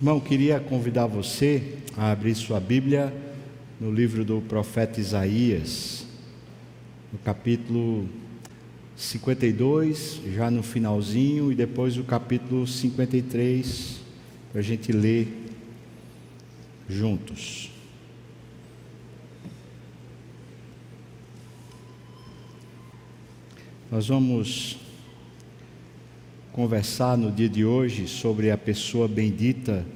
[0.00, 3.12] Irmão, queria convidar você a abrir sua Bíblia
[3.78, 6.06] no livro do profeta Isaías,
[7.12, 8.08] no capítulo
[8.96, 14.00] 52, já no finalzinho, e depois o capítulo 53,
[14.50, 15.28] para a gente ler
[16.88, 17.70] juntos.
[23.90, 24.78] Nós vamos
[26.52, 29.86] conversar no dia de hoje sobre a pessoa bendita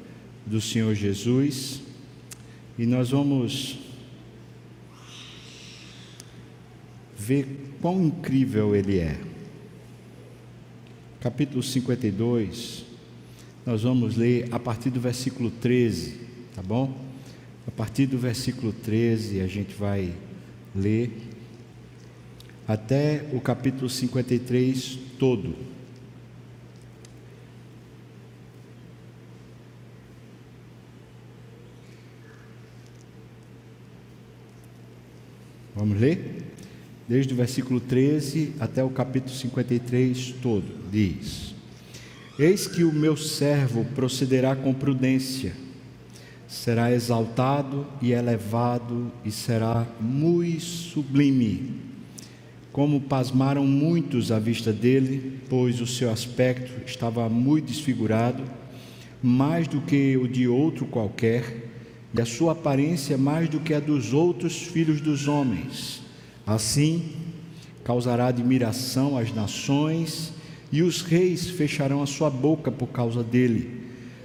[0.46, 1.82] do Senhor Jesus
[2.78, 3.78] e nós vamos
[7.16, 9.18] ver quão incrível ele é.
[11.20, 12.84] Capítulo 52,
[13.66, 16.20] nós vamos ler a partir do versículo 13,
[16.54, 16.96] tá bom?
[17.66, 20.12] A partir do versículo 13 a gente vai
[20.74, 21.10] ler
[22.68, 25.73] até o capítulo 53 todo.
[35.84, 36.42] Vamos ler?
[37.06, 40.64] Desde o versículo 13 até o capítulo 53 todo.
[40.90, 41.54] Diz:
[42.38, 45.52] Eis que o meu servo procederá com prudência,
[46.48, 51.72] será exaltado e elevado e será muito sublime.
[52.72, 58.42] Como pasmaram muitos à vista dele, pois o seu aspecto estava muito desfigurado,
[59.22, 61.63] mais do que o de outro qualquer
[62.14, 66.00] e a sua aparência mais do que a dos outros filhos dos homens.
[66.46, 67.10] Assim,
[67.82, 70.32] causará admiração às nações,
[70.70, 73.82] e os reis fecharão a sua boca por causa dele,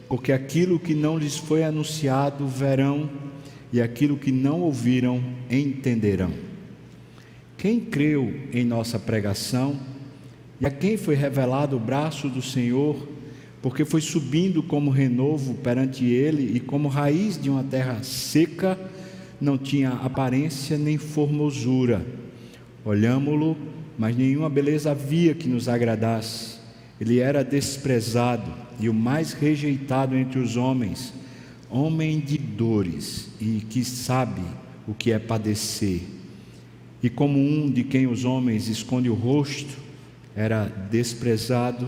[0.08, 3.10] porque aquilo que não lhes foi anunciado verão,
[3.72, 6.34] e aquilo que não ouviram entenderão.
[7.58, 9.80] Quem creu em nossa pregação,
[10.62, 13.08] e a quem foi revelado o braço do Senhor,
[13.62, 18.80] porque foi subindo como renovo perante ele e como raiz de uma terra seca,
[19.40, 22.06] não tinha aparência nem formosura.
[22.86, 23.58] Olhámo-lo,
[23.98, 26.58] mas nenhuma beleza havia que nos agradasse.
[27.00, 31.14] Ele era desprezado e o mais rejeitado entre os homens,
[31.70, 34.42] homem de dores e que sabe
[34.88, 36.02] o que é padecer.
[37.04, 39.78] E como um de quem os homens esconde o rosto,
[40.36, 41.88] era desprezado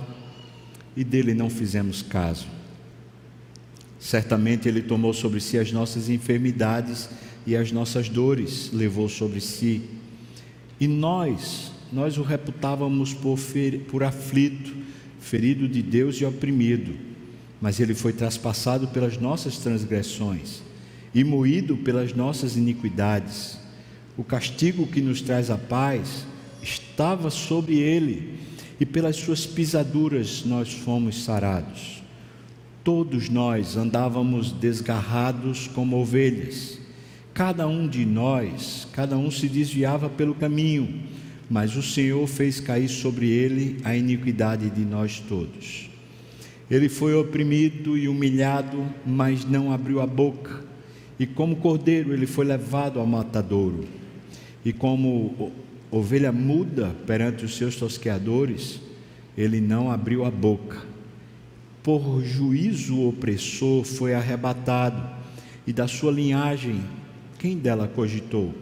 [0.96, 2.48] e dele não fizemos caso.
[4.00, 7.10] Certamente ele tomou sobre si as nossas enfermidades
[7.46, 9.82] e as nossas dores levou sobre si.
[10.80, 13.38] E nós, nós o reputávamos por,
[13.90, 14.76] por aflito,
[15.20, 16.96] ferido de Deus e oprimido,
[17.62, 20.64] mas ele foi traspassado pelas nossas transgressões
[21.14, 23.60] e moído pelas nossas iniquidades.
[24.18, 26.26] O castigo que nos traz a paz
[26.62, 28.40] estava sobre ele
[28.82, 32.02] e pelas suas pisaduras nós fomos sarados.
[32.84, 36.80] Todos nós andávamos desgarrados como ovelhas,
[37.32, 41.00] cada um de nós, cada um se desviava pelo caminho,
[41.48, 45.88] mas o Senhor fez cair sobre ele a iniquidade de nós todos.
[46.68, 50.66] Ele foi oprimido e humilhado, mas não abriu a boca,
[51.20, 53.86] e como cordeiro ele foi levado ao matadouro,
[54.66, 55.52] e como
[55.92, 58.80] ovelha muda perante os seus tosqueadores,
[59.38, 60.82] ele não abriu a boca.
[61.84, 65.20] Por juízo opressor foi arrebatado,
[65.68, 66.82] e da sua linhagem,
[67.38, 68.54] quem dela cogitou?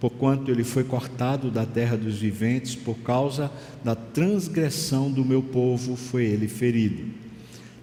[0.00, 3.50] Porquanto ele foi cortado da terra dos viventes, por causa
[3.84, 7.04] da transgressão do meu povo, foi ele ferido.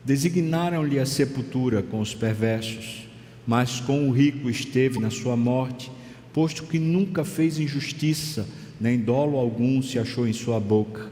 [0.03, 3.07] Designaram-lhe a sepultura com os perversos,
[3.45, 5.91] mas com o rico esteve na sua morte
[6.37, 8.47] posto que nunca fez injustiça,
[8.79, 11.09] nem dolo algum se achou em sua boca.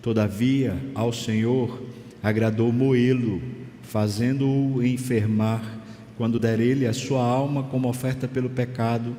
[0.00, 1.82] Todavia, ao Senhor
[2.22, 3.42] agradou moê-lo,
[3.82, 5.78] fazendo-o enfermar.
[6.16, 9.14] Quando der ele a sua alma como oferta pelo pecado,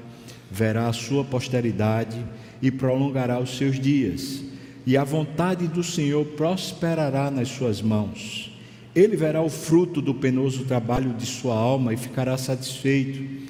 [0.49, 2.17] verá a sua posteridade
[2.59, 4.43] e prolongará os seus dias.
[4.87, 8.51] E a vontade do Senhor prosperará nas suas mãos.
[8.95, 13.43] Ele verá o fruto do penoso trabalho de sua alma e ficará satisfeito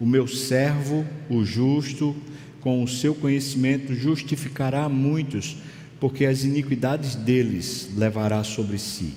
[0.00, 2.16] o meu servo, o justo,
[2.60, 5.58] com o seu conhecimento justificará muitos,
[6.00, 9.12] porque as iniquidades deles levará sobre si.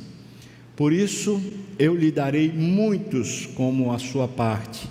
[0.75, 1.41] Por isso
[1.79, 4.87] eu lhe darei muitos como a sua parte,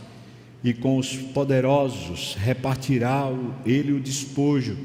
[0.65, 3.27] e com os poderosos repartirá
[3.67, 4.79] ele o despojo,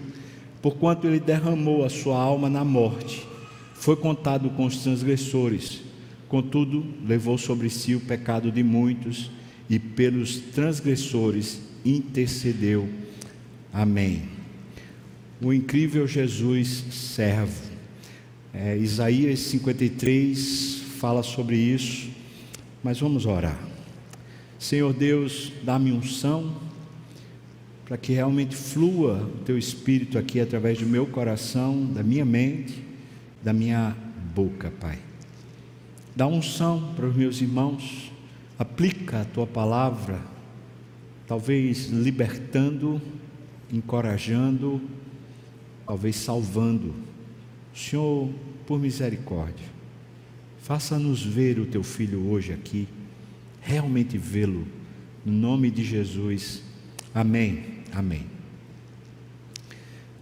[0.62, 3.26] porquanto ele derramou a sua alma na morte,
[3.74, 5.82] foi contado com os transgressores,
[6.28, 9.32] contudo levou sobre si o pecado de muitos
[9.70, 12.88] e pelos transgressores intercedeu.
[13.72, 14.24] Amém.
[15.42, 17.68] O incrível Jesus servo.
[18.54, 22.10] É, Isaías 53 fala sobre isso.
[22.84, 23.60] Mas vamos orar.
[24.60, 26.56] Senhor Deus, dá-me unção
[27.86, 32.84] para que realmente flua o teu espírito aqui através do meu coração, da minha mente,
[33.42, 33.96] da minha
[34.36, 35.00] boca, Pai.
[36.16, 38.12] Dá unção para os meus irmãos,
[38.58, 40.22] aplica a tua palavra,
[41.28, 43.02] talvez libertando,
[43.72, 44.82] encorajando,
[45.86, 46.94] talvez salvando.
[47.74, 48.30] Senhor,
[48.66, 49.66] por misericórdia,
[50.62, 52.88] faça-nos ver o teu filho hoje aqui,
[53.62, 54.68] realmente vê-lo,
[55.26, 56.64] no nome de Jesus.
[57.14, 57.78] Amém.
[57.94, 58.26] Amém.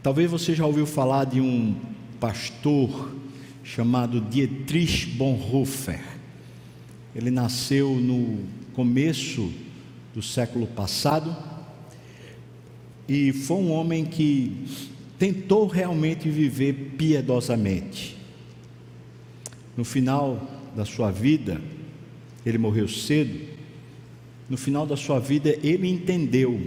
[0.03, 1.75] Talvez você já ouviu falar de um
[2.19, 3.15] pastor
[3.63, 6.14] chamado Dietrich Bonhoeffer.
[7.15, 9.49] Ele nasceu no começo
[10.13, 11.35] do século passado
[13.07, 14.65] e foi um homem que
[15.17, 18.17] tentou realmente viver piedosamente.
[19.77, 20.45] No final
[20.75, 21.61] da sua vida,
[22.45, 23.55] ele morreu cedo.
[24.49, 26.59] No final da sua vida, ele entendeu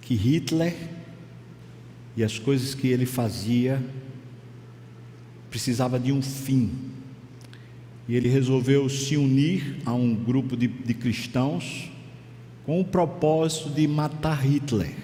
[0.00, 0.74] que Hitler
[2.16, 3.82] e as coisas que ele fazia
[5.50, 6.93] precisava de um fim.
[8.08, 11.90] E ele resolveu se unir a um grupo de, de cristãos
[12.64, 14.94] com o propósito de matar Hitler.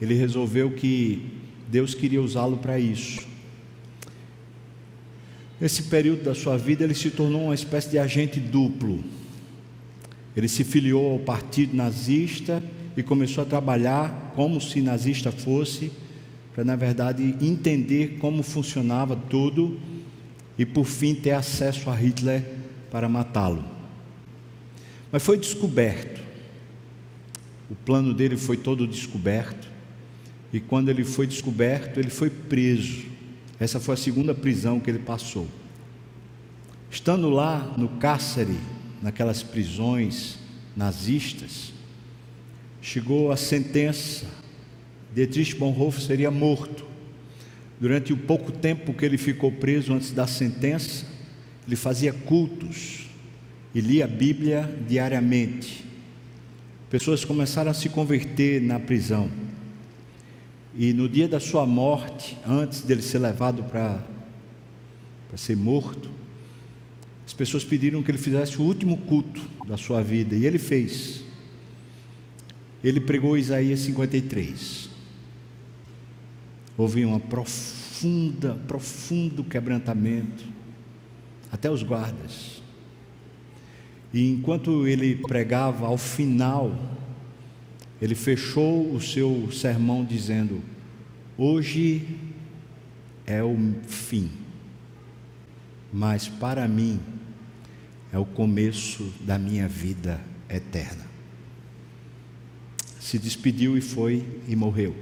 [0.00, 1.30] Ele resolveu que
[1.68, 3.26] Deus queria usá-lo para isso.
[5.60, 9.02] Nesse período da sua vida, ele se tornou uma espécie de agente duplo.
[10.36, 12.62] Ele se filiou ao partido nazista
[12.96, 15.92] e começou a trabalhar como se nazista fosse,
[16.54, 19.78] para na verdade entender como funcionava tudo
[20.62, 22.44] e por fim ter acesso a Hitler
[22.88, 23.64] para matá-lo.
[25.10, 26.22] Mas foi descoberto.
[27.68, 29.66] O plano dele foi todo descoberto.
[30.52, 33.06] E quando ele foi descoberto, ele foi preso.
[33.58, 35.48] Essa foi a segunda prisão que ele passou.
[36.88, 38.56] Estando lá no cárcere,
[39.02, 40.38] naquelas prisões
[40.76, 41.72] nazistas,
[42.80, 44.26] chegou a sentença,
[45.12, 46.91] Dietrich Bonhoeffer seria morto.
[47.82, 51.04] Durante o pouco tempo que ele ficou preso antes da sentença,
[51.66, 53.08] ele fazia cultos
[53.74, 55.84] e lia a Bíblia diariamente.
[56.88, 59.28] Pessoas começaram a se converter na prisão.
[60.76, 63.98] E no dia da sua morte, antes dele ser levado para
[65.34, 66.08] ser morto,
[67.26, 71.24] as pessoas pediram que ele fizesse o último culto da sua vida, e ele fez
[72.84, 74.91] ele pregou Isaías 53.
[76.76, 80.44] Houve uma profunda, profundo quebrantamento,
[81.50, 82.62] até os guardas.
[84.12, 86.76] E enquanto ele pregava, ao final,
[88.00, 90.62] ele fechou o seu sermão dizendo:
[91.36, 92.18] Hoje
[93.26, 94.30] é o fim,
[95.92, 97.00] mas para mim
[98.12, 101.12] é o começo da minha vida eterna
[103.02, 104.94] se despediu e foi e morreu.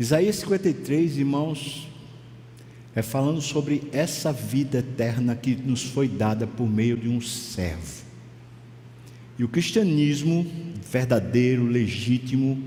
[0.00, 1.86] Isaías 53, irmãos,
[2.94, 8.02] é falando sobre essa vida eterna que nos foi dada por meio de um servo.
[9.38, 10.46] E o cristianismo
[10.90, 12.58] verdadeiro, legítimo,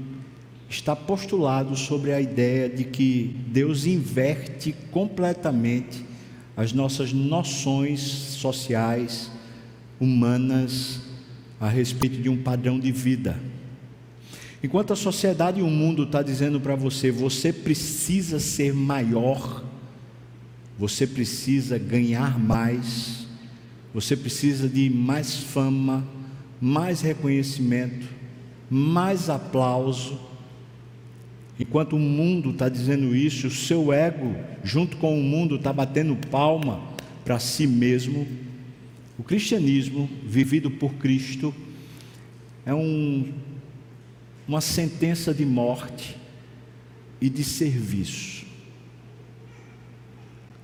[0.70, 6.06] está postulado sobre a ideia de que Deus inverte completamente
[6.56, 9.32] as nossas noções sociais,
[10.00, 11.02] humanas,
[11.60, 13.40] a respeito de um padrão de vida.
[14.64, 19.62] Enquanto a sociedade e o mundo está dizendo para você, você precisa ser maior,
[20.80, 23.28] você precisa ganhar mais,
[23.94, 26.08] você precisa de mais fama,
[26.62, 28.08] mais reconhecimento,
[28.70, 30.18] mais aplauso.
[31.60, 36.16] Enquanto o mundo está dizendo isso, o seu ego, junto com o mundo, está batendo
[36.32, 36.82] palma
[37.26, 38.26] para si mesmo
[39.18, 41.54] o cristianismo vivido por Cristo
[42.66, 43.32] é um,
[44.48, 46.18] uma sentença de morte
[47.22, 48.46] e de serviço.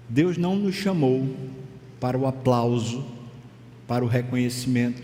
[0.07, 1.29] Deus não nos chamou
[1.99, 3.05] para o aplauso,
[3.87, 5.03] para o reconhecimento.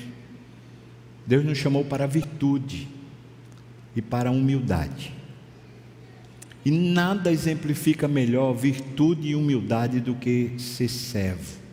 [1.26, 2.88] Deus nos chamou para a virtude
[3.96, 5.14] e para a humildade.
[6.66, 11.65] E nada exemplifica melhor virtude e humildade do que ser servo.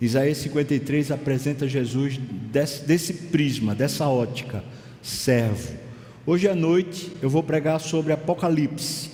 [0.00, 2.18] Isaías 53 apresenta Jesus
[2.52, 4.62] desse, desse, prisma, dessa ótica,
[5.02, 5.74] servo.
[6.26, 9.10] Hoje à noite eu vou pregar sobre Apocalipse.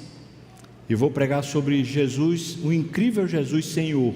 [0.88, 4.14] E vou pregar sobre Jesus, o incrível Jesus Senhor.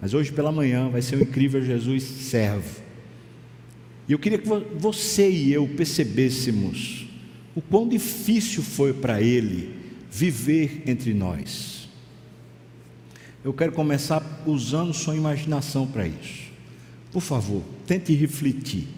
[0.00, 2.82] Mas hoje pela manhã vai ser o incrível Jesus servo.
[4.08, 7.06] E eu queria que você e eu percebêssemos
[7.54, 9.70] o quão difícil foi para ele
[10.10, 11.75] viver entre nós.
[13.46, 16.50] Eu quero começar usando sua imaginação para isso.
[17.12, 18.88] Por favor, tente refletir.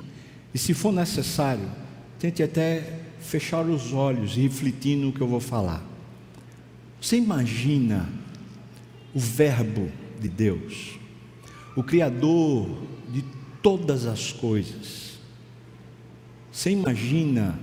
[0.55, 1.71] E se for necessário,
[2.19, 5.87] tente até fechar os olhos e refletir no que eu vou falar.
[6.99, 8.09] Você imagina
[9.15, 10.99] o Verbo de Deus,
[11.77, 12.71] o Criador
[13.13, 13.23] de
[13.63, 15.19] todas as coisas.
[16.51, 17.61] Você imagina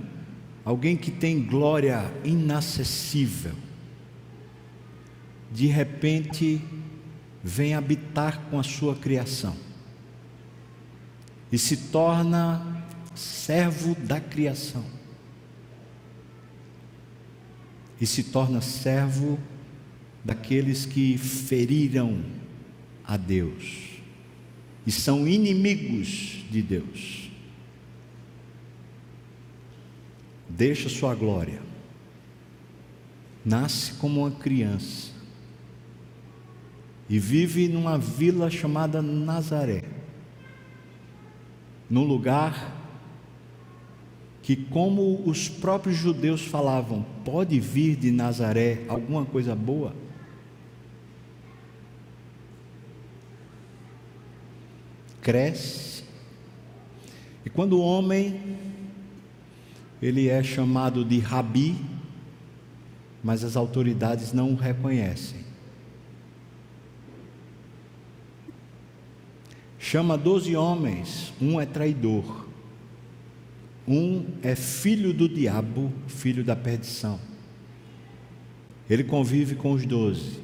[0.64, 3.54] alguém que tem glória inacessível,
[5.50, 6.60] de repente
[7.42, 9.56] vem habitar com a sua criação
[11.50, 12.84] e se torna
[13.14, 14.84] servo da criação
[18.00, 19.38] e se torna servo
[20.24, 22.22] daqueles que feriram
[23.04, 23.96] a Deus
[24.86, 27.30] e são inimigos de Deus.
[30.48, 31.60] Deixa sua glória,
[33.44, 35.15] nasce como uma criança
[37.08, 39.84] e vive numa vila chamada Nazaré,
[41.88, 42.74] num lugar
[44.42, 49.94] que, como os próprios judeus falavam, pode vir de Nazaré alguma coisa boa?
[55.20, 56.04] Cresce,
[57.46, 58.58] e quando o homem,
[60.02, 61.76] ele é chamado de rabi,
[63.22, 65.45] mas as autoridades não o reconhecem.
[69.88, 72.44] Chama doze homens, um é traidor.
[73.86, 77.20] Um é filho do diabo, filho da perdição.
[78.90, 80.40] Ele convive com os doze.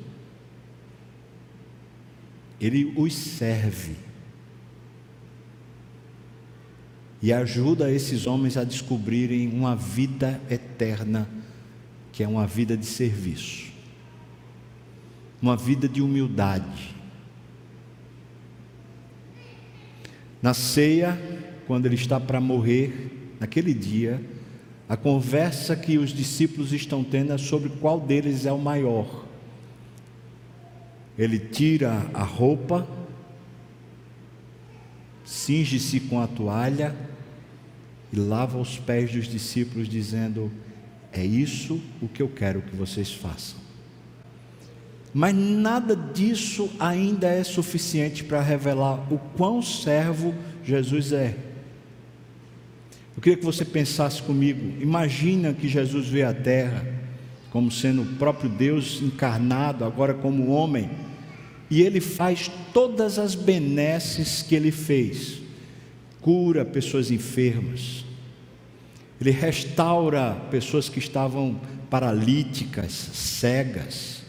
[2.61, 3.97] Ele os serve.
[7.21, 11.29] E ajuda esses homens a descobrirem uma vida eterna,
[12.13, 13.73] que é uma vida de serviço,
[15.43, 17.02] uma vida de humildade.
[20.43, 21.17] Na ceia,
[21.69, 24.21] quando ele está para morrer, naquele dia,
[24.89, 29.25] a conversa que os discípulos estão tendo é sobre qual deles é o maior.
[31.17, 32.87] Ele tira a roupa,
[35.25, 36.95] cinge-se com a toalha
[38.13, 40.51] e lava os pés dos discípulos, dizendo:
[41.13, 43.62] É isso o que eu quero que vocês façam.
[45.15, 51.37] Mas nada disso ainda é suficiente para revelar o quão servo Jesus é.
[53.15, 54.81] Eu queria que você pensasse comigo.
[54.81, 57.03] Imagina que Jesus veio à Terra
[57.53, 60.89] como sendo o próprio Deus encarnado, agora como homem,
[61.69, 65.43] e ele faz todas as benesses que ele fez.
[66.23, 68.07] Cura pessoas enfermas.
[69.21, 74.22] Ele restaura pessoas que estavam paralíticas, cegas.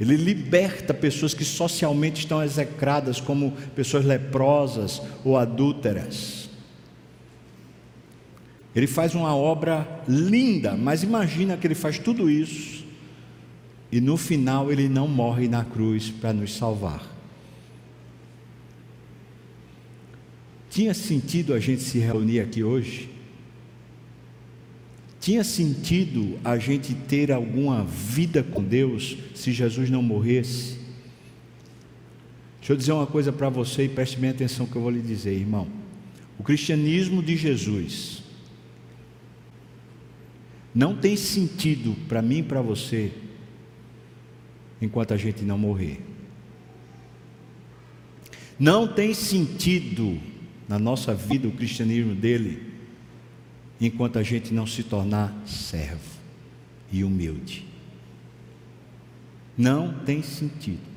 [0.00, 6.48] Ele liberta pessoas que socialmente estão execradas como pessoas leprosas ou adúlteras.
[8.74, 12.84] Ele faz uma obra linda, mas imagina que ele faz tudo isso
[13.90, 17.02] e no final ele não morre na cruz para nos salvar.
[20.70, 23.17] Tinha sentido a gente se reunir aqui hoje?
[25.28, 30.78] Tinha sentido a gente ter alguma vida com Deus se Jesus não morresse?
[32.58, 35.02] Deixa eu dizer uma coisa para você e preste bem atenção que eu vou lhe
[35.02, 35.68] dizer, irmão.
[36.38, 38.22] O cristianismo de Jesus
[40.74, 43.12] não tem sentido para mim e para você
[44.80, 46.00] enquanto a gente não morrer.
[48.58, 50.18] Não tem sentido
[50.66, 52.67] na nossa vida o cristianismo dele
[53.80, 56.18] enquanto a gente não se tornar servo
[56.90, 57.64] e humilde.
[59.56, 60.88] Não tem sentido.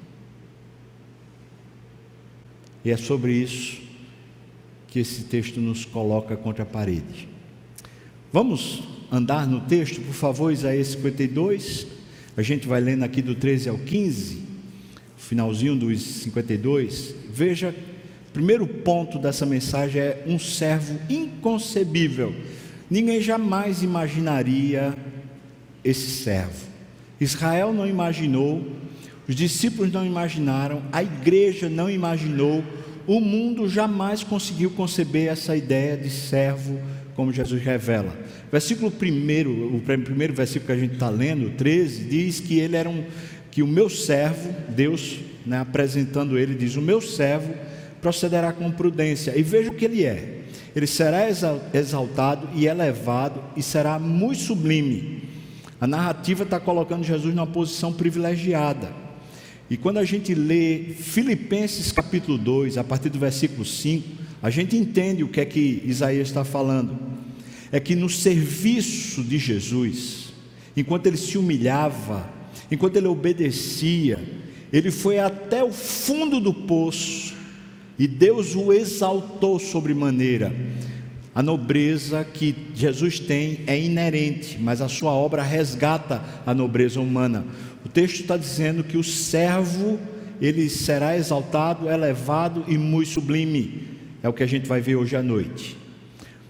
[2.84, 3.82] E é sobre isso
[4.88, 7.28] que esse texto nos coloca contra a parede.
[8.34, 11.88] Vamos andar no texto, por favor, Isaías 52.
[12.36, 14.42] A gente vai lendo aqui do 13 ao 15,
[15.18, 17.16] finalzinho dos 52.
[17.32, 17.76] Veja,
[18.30, 22.34] o primeiro ponto dessa mensagem é um servo inconcebível.
[22.92, 24.94] Ninguém jamais imaginaria
[25.82, 26.68] esse servo.
[27.22, 28.68] Israel não imaginou,
[29.30, 32.62] os discípulos não imaginaram, a igreja não imaginou,
[33.08, 36.82] o mundo jamais conseguiu conceber essa ideia de servo
[37.16, 38.14] como Jesus revela.
[38.52, 42.90] Versículo primeiro, o primeiro versículo que a gente está lendo, 13, diz que ele era
[42.90, 43.06] um,
[43.50, 47.54] que o meu servo, Deus, né, apresentando ele, diz: o meu servo
[48.02, 49.34] procederá com prudência.
[49.38, 50.41] E veja o que ele é.
[50.76, 51.28] Ele será
[51.74, 55.24] exaltado e elevado e será muito sublime.
[55.80, 58.94] A narrativa está colocando Jesus numa posição privilegiada.
[59.70, 64.08] E quando a gente lê Filipenses capítulo 2, a partir do versículo 5,
[64.42, 67.00] a gente entende o que é que Isaías está falando.
[67.72, 70.34] É que no serviço de Jesus,
[70.76, 72.30] enquanto ele se humilhava,
[72.70, 74.20] enquanto ele obedecia,
[74.72, 77.31] ele foi até o fundo do poço
[78.02, 80.52] e Deus o exaltou sobremaneira.
[81.36, 87.46] A nobreza que Jesus tem é inerente, mas a sua obra resgata a nobreza humana.
[87.86, 90.00] O texto está dizendo que o servo
[90.42, 93.84] ele será exaltado, elevado e muito sublime.
[94.24, 95.78] É o que a gente vai ver hoje à noite.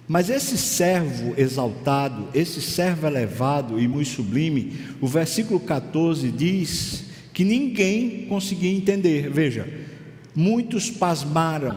[0.08, 7.43] Mas esse servo exaltado, esse servo elevado e muito sublime, o versículo 14 diz que
[7.43, 9.29] ninguém conseguia entender.
[9.29, 9.80] Veja,
[10.35, 11.75] muitos pasmaram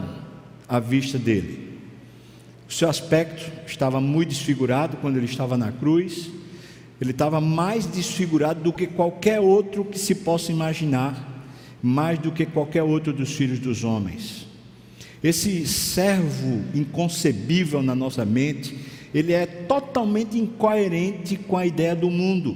[0.67, 1.79] à vista dele.
[2.67, 6.29] O seu aspecto estava muito desfigurado quando ele estava na cruz.
[6.99, 11.43] Ele estava mais desfigurado do que qualquer outro que se possa imaginar,
[11.81, 14.47] mais do que qualquer outro dos filhos dos homens.
[15.23, 18.77] Esse servo inconcebível na nossa mente,
[19.13, 22.55] ele é totalmente incoerente com a ideia do mundo.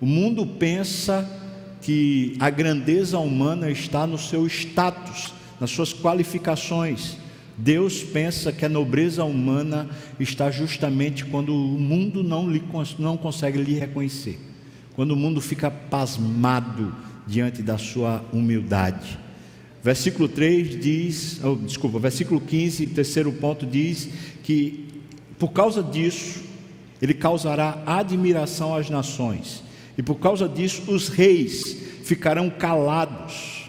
[0.00, 1.43] O mundo pensa
[1.84, 7.18] que a grandeza humana está no seu status, nas suas qualificações.
[7.56, 9.88] Deus pensa que a nobreza humana
[10.18, 12.62] está justamente quando o mundo não, lhe,
[12.98, 14.40] não consegue lhe reconhecer,
[14.96, 16.94] quando o mundo fica pasmado
[17.26, 19.18] diante da sua humildade.
[19.82, 24.08] Versículo 3 diz, oh, desculpa, versículo 15, terceiro ponto diz
[24.42, 24.88] que
[25.38, 26.42] por causa disso
[27.02, 29.62] ele causará admiração às nações,
[29.96, 33.64] e por causa disso os reis ficarão calados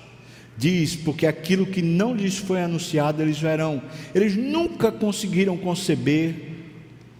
[0.57, 3.81] Diz, porque aquilo que não lhes foi anunciado, eles verão.
[4.13, 6.53] Eles nunca conseguiram conceber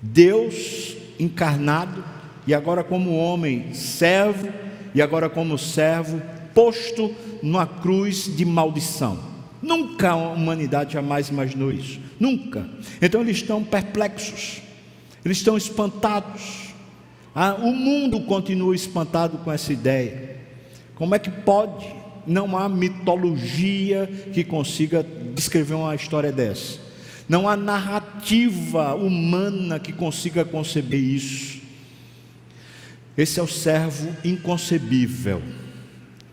[0.02, 2.04] Deus encarnado,
[2.48, 4.48] e agora como homem, servo,
[4.94, 6.22] e agora como servo,
[6.54, 9.20] posto numa cruz de maldição.
[9.62, 12.00] Nunca a humanidade jamais imaginou isso.
[12.20, 12.70] Nunca.
[13.02, 14.62] Então eles estão perplexos,
[15.26, 16.65] eles estão espantados.
[17.36, 20.38] Ah, o mundo continua espantado com essa ideia.
[20.96, 21.86] Como é que pode?
[22.28, 26.80] não há mitologia que consiga descrever uma história dessa.
[27.28, 31.62] Não há narrativa humana que consiga conceber isso.
[33.18, 35.42] Esse é o servo inconcebível.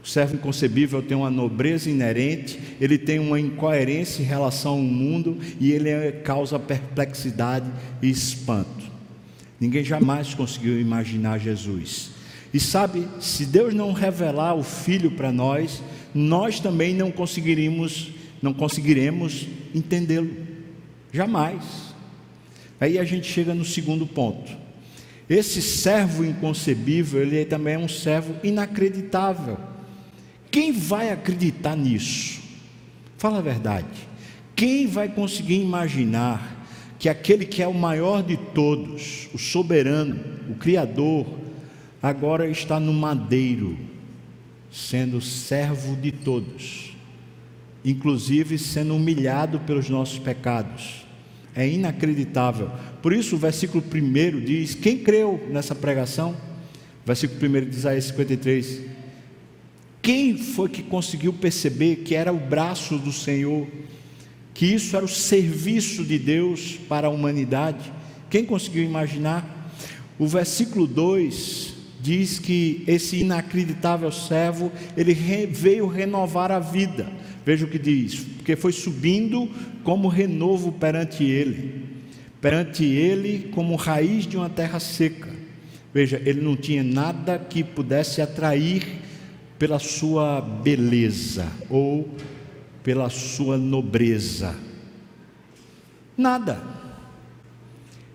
[0.04, 5.38] O servo inconcebível tem uma nobreza inerente, ele tem uma incoerência em relação ao mundo
[5.60, 7.70] e ele causa perplexidade
[8.02, 8.91] e espanto.
[9.62, 12.10] Ninguém jamais conseguiu imaginar Jesus.
[12.52, 15.80] E sabe, se Deus não revelar o Filho para nós,
[16.12, 18.10] nós também não conseguiremos,
[18.42, 20.32] não conseguiremos entendê-lo.
[21.12, 21.62] Jamais.
[22.80, 24.50] Aí a gente chega no segundo ponto.
[25.30, 29.56] Esse servo inconcebível, ele também é um servo inacreditável.
[30.50, 32.42] Quem vai acreditar nisso?
[33.16, 33.86] Fala a verdade.
[34.56, 36.61] Quem vai conseguir imaginar
[37.02, 41.26] que aquele que é o maior de todos, o soberano, o Criador,
[42.00, 43.76] agora está no madeiro,
[44.70, 46.94] sendo servo de todos,
[47.84, 51.04] inclusive sendo humilhado pelos nossos pecados.
[51.56, 52.70] É inacreditável.
[53.02, 56.36] Por isso, o versículo 1 diz: Quem creu nessa pregação?
[57.04, 58.80] Versículo 1 de Isaías 53.
[60.00, 63.66] Quem foi que conseguiu perceber que era o braço do Senhor,
[64.54, 67.92] que isso era o serviço de Deus para a humanidade?
[68.28, 69.70] Quem conseguiu imaginar?
[70.18, 77.06] O versículo 2 diz que esse inacreditável servo, ele veio renovar a vida.
[77.46, 79.48] Veja o que diz: porque foi subindo
[79.84, 81.84] como renovo perante ele,
[82.40, 85.30] perante ele como raiz de uma terra seca.
[85.94, 88.82] Veja, ele não tinha nada que pudesse atrair
[89.58, 92.08] pela sua beleza ou
[92.82, 94.56] pela sua nobreza.
[96.16, 96.62] Nada.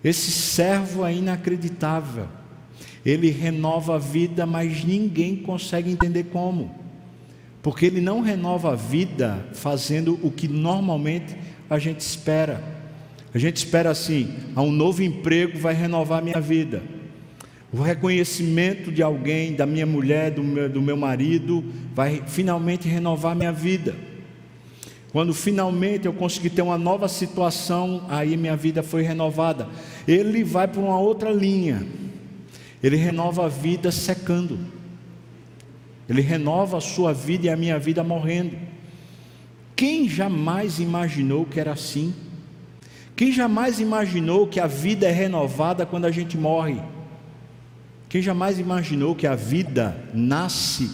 [0.02, 2.28] Esse servo é inacreditável.
[3.04, 6.74] Ele renova a vida, mas ninguém consegue entender como.
[7.62, 11.36] Porque ele não renova a vida fazendo o que normalmente
[11.68, 12.62] a gente espera.
[13.34, 16.82] A gente espera assim: a um novo emprego vai renovar a minha vida.
[17.72, 21.62] O reconhecimento de alguém, da minha mulher, do meu, do meu marido,
[21.94, 23.94] vai finalmente renovar minha vida.
[25.12, 29.68] Quando finalmente eu conseguir ter uma nova situação, aí minha vida foi renovada.
[30.06, 31.86] Ele vai para uma outra linha.
[32.82, 34.58] Ele renova a vida secando.
[36.08, 38.56] Ele renova a sua vida e a minha vida morrendo.
[39.74, 42.14] Quem jamais imaginou que era assim?
[43.16, 46.80] Quem jamais imaginou que a vida é renovada quando a gente morre?
[48.08, 50.90] Quem jamais imaginou que a vida nasce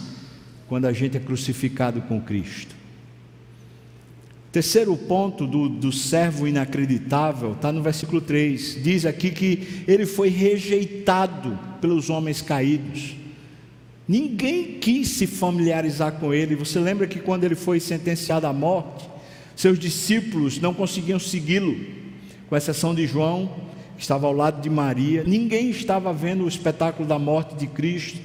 [0.67, 2.75] quando a gente é crucificado com Cristo.
[4.55, 8.81] Terceiro ponto do, do servo inacreditável está no versículo 3.
[8.81, 13.17] Diz aqui que ele foi rejeitado pelos homens caídos.
[14.07, 16.55] Ninguém quis se familiarizar com ele.
[16.55, 19.09] Você lembra que quando ele foi sentenciado à morte,
[19.57, 21.75] seus discípulos não conseguiam segui-lo,
[22.47, 23.51] com exceção de João,
[23.97, 25.25] que estava ao lado de Maria.
[25.27, 28.21] Ninguém estava vendo o espetáculo da morte de Cristo.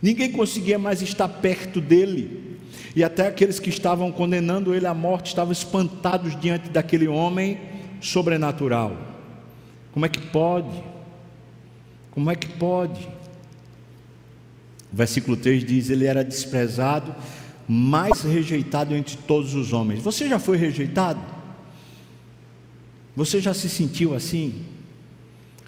[0.00, 2.53] Ninguém conseguia mais estar perto dele.
[2.96, 7.58] E até aqueles que estavam condenando ele à morte estavam espantados diante daquele homem
[8.00, 8.96] sobrenatural.
[9.92, 10.82] Como é que pode?
[12.12, 13.08] Como é que pode?
[14.92, 17.14] O versículo 3 diz: Ele era desprezado,
[17.66, 20.00] mais rejeitado entre todos os homens.
[20.00, 21.20] Você já foi rejeitado?
[23.16, 24.62] Você já se sentiu assim?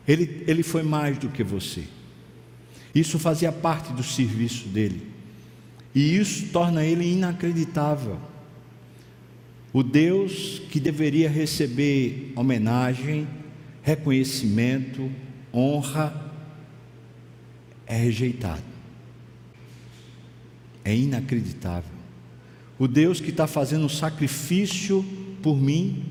[0.06, 1.84] Ele, ele foi mais do que você.
[2.94, 5.15] Isso fazia parte do serviço dele.
[5.96, 8.20] E isso torna ele inacreditável.
[9.72, 13.26] O Deus que deveria receber homenagem,
[13.80, 15.11] reconhecimento,
[15.54, 16.30] honra,
[17.87, 18.62] é rejeitado.
[20.85, 21.96] É inacreditável.
[22.78, 25.02] O Deus que está fazendo um sacrifício
[25.42, 26.04] por mim,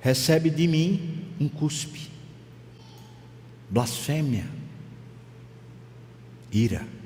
[0.00, 2.08] recebe de mim um cuspe,
[3.68, 4.46] blasfêmia,
[6.50, 6.99] ira.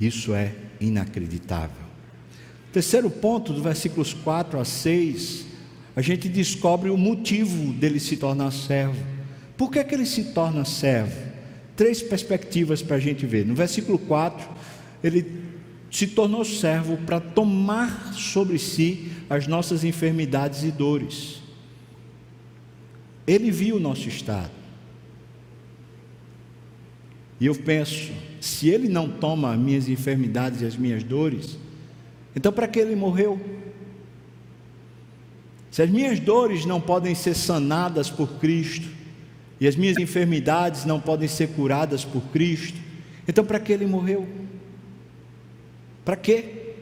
[0.00, 1.90] Isso é inacreditável.
[2.72, 5.46] Terceiro ponto, do versículos 4 a 6,
[5.94, 9.02] a gente descobre o motivo dele se tornar servo.
[9.56, 11.30] Por que, que ele se torna servo?
[11.76, 13.44] Três perspectivas para a gente ver.
[13.44, 14.48] No versículo 4,
[15.02, 15.42] ele
[15.90, 21.40] se tornou servo para tomar sobre si as nossas enfermidades e dores.
[23.26, 24.50] Ele viu o nosso estado.
[27.40, 31.58] E eu penso, se ele não toma as minhas enfermidades e as minhas dores,
[32.34, 33.40] então para que ele morreu?
[35.70, 38.88] Se as minhas dores não podem ser sanadas por Cristo,
[39.60, 42.78] e as minhas enfermidades não podem ser curadas por Cristo,
[43.28, 44.26] então para que ele morreu?
[46.02, 46.74] Para quê?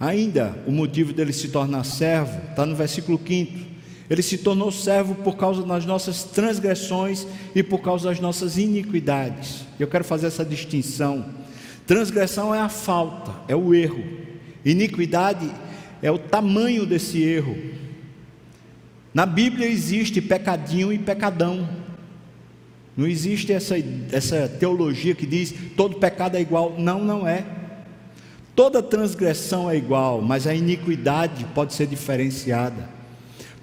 [0.00, 3.77] Ainda o motivo dele se tornar servo está no versículo 5.
[4.10, 9.66] Ele se tornou servo por causa das nossas transgressões e por causa das nossas iniquidades.
[9.78, 11.26] Eu quero fazer essa distinção.
[11.86, 14.02] Transgressão é a falta, é o erro.
[14.64, 15.50] Iniquidade
[16.02, 17.56] é o tamanho desse erro.
[19.12, 21.68] Na Bíblia existe pecadinho e pecadão.
[22.96, 23.76] Não existe essa,
[24.10, 26.74] essa teologia que diz todo pecado é igual.
[26.78, 27.44] Não, não é.
[28.54, 32.88] Toda transgressão é igual, mas a iniquidade pode ser diferenciada.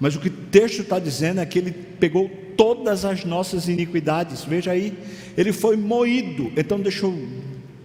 [0.00, 4.44] Mas o que texto está dizendo é que ele pegou todas as nossas iniquidades.
[4.44, 4.96] Veja aí,
[5.36, 6.52] ele foi moído.
[6.56, 7.28] Então deixa eu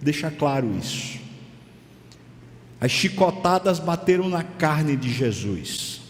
[0.00, 1.20] deixar claro isso.
[2.80, 6.00] As chicotadas bateram na carne de Jesus.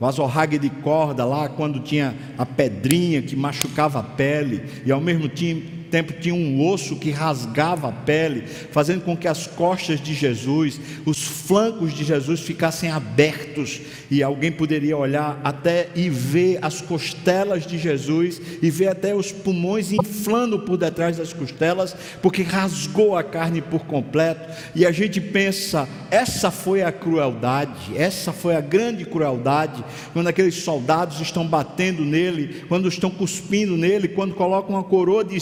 [0.00, 5.00] O azorrague de corda lá, quando tinha a pedrinha que machucava a pele, e ao
[5.00, 10.00] mesmo tempo tempo tinha um osso que rasgava a pele, fazendo com que as costas
[10.00, 16.58] de Jesus, os flancos de Jesus ficassem abertos e alguém poderia olhar até e ver
[16.62, 22.42] as costelas de Jesus e ver até os pulmões inflando por detrás das costelas, porque
[22.42, 24.50] rasgou a carne por completo.
[24.74, 30.56] E a gente pensa, essa foi a crueldade, essa foi a grande crueldade, quando aqueles
[30.56, 35.36] soldados estão batendo nele, quando estão cuspindo nele, quando colocam uma coroa de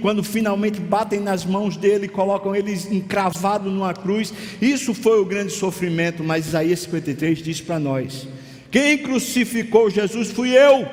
[0.00, 4.32] quando finalmente batem nas mãos dele e colocam ele encravado numa cruz.
[4.62, 8.28] Isso foi o grande sofrimento, mas Isaías 53 diz para nós:
[8.70, 10.86] quem crucificou Jesus fui eu.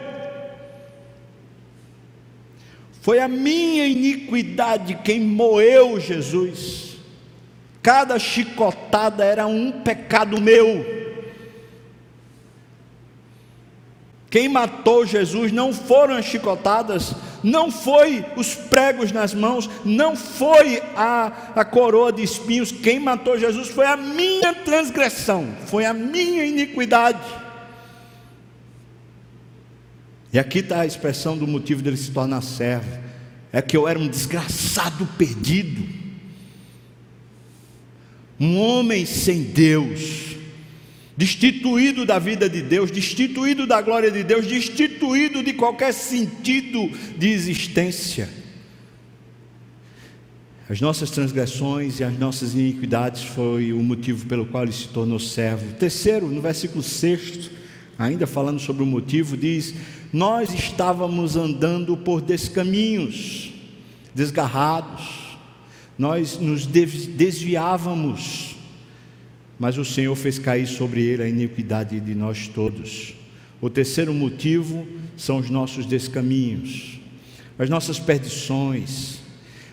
[3.01, 6.95] Foi a minha iniquidade quem moeu Jesus.
[7.83, 11.04] Cada chicotada era um pecado meu.
[14.35, 20.83] Quem matou Jesus não foram as chicotadas, não foi os pregos nas mãos, não foi
[20.93, 22.69] a, a coroa de espinhos.
[22.69, 27.25] Quem matou Jesus foi a minha transgressão, foi a minha iniquidade.
[30.33, 32.91] E aqui está a expressão do motivo dele se tornar servo:
[33.53, 35.81] é que eu era um desgraçado perdido,
[38.37, 40.34] um homem sem Deus
[41.17, 47.29] destituído da vida de Deus, destituído da glória de Deus, destituído de qualquer sentido de
[47.29, 48.29] existência.
[50.67, 55.19] As nossas transgressões e as nossas iniquidades foi o motivo pelo qual ele se tornou
[55.19, 55.73] servo.
[55.73, 57.51] Terceiro, no versículo 6,
[57.99, 59.75] ainda falando sobre o motivo, diz:
[60.11, 63.53] Nós estávamos andando por descaminhos,
[64.13, 65.37] desgarrados,
[65.99, 68.54] nós nos desviávamos,
[69.57, 73.13] mas o Senhor fez cair sobre ele a iniquidade de nós todos.
[73.61, 74.85] O terceiro motivo
[75.17, 76.99] são os nossos descaminhos,
[77.57, 79.19] as nossas perdições,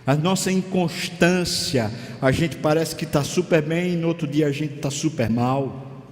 [0.07, 1.91] a nossa inconstância.
[2.21, 5.29] A gente parece que está super bem, e no outro dia a gente está super
[5.29, 6.05] mal.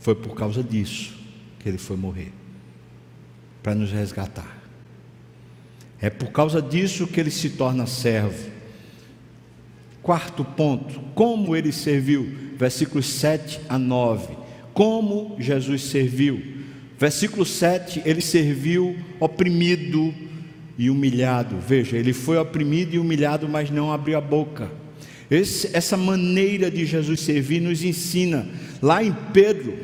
[0.00, 1.14] Foi por causa disso
[1.58, 2.32] que ele foi morrer
[3.62, 4.56] para nos resgatar.
[6.00, 8.57] É por causa disso que ele se torna servo.
[10.08, 14.38] Quarto ponto, como ele serviu, versículos 7 a 9.
[14.72, 16.42] Como Jesus serviu.
[16.98, 20.14] Versículo 7, ele serviu oprimido
[20.78, 21.58] e humilhado.
[21.58, 24.72] Veja, ele foi oprimido e humilhado, mas não abriu a boca.
[25.30, 28.48] Esse, essa maneira de Jesus servir nos ensina,
[28.80, 29.76] lá em Pedro,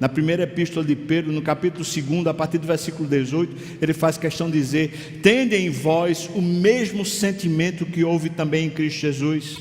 [0.00, 4.18] na primeira epístola de Pedro, no capítulo 2, a partir do versículo 18, ele faz
[4.18, 9.58] questão de dizer: Tende em vós o mesmo sentimento que houve também em Cristo Jesus.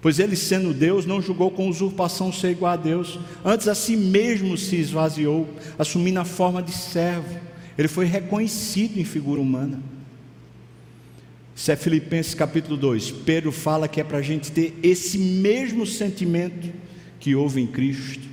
[0.00, 3.96] Pois ele, sendo Deus, não julgou com usurpação ser igual a Deus, antes a si
[3.96, 7.38] mesmo se esvaziou, assumindo a forma de servo.
[7.78, 9.80] Ele foi reconhecido em figura humana.
[11.54, 13.12] Isso é Filipenses capítulo 2.
[13.24, 16.72] Pedro fala que é para a gente ter esse mesmo sentimento
[17.20, 18.31] que houve em Cristo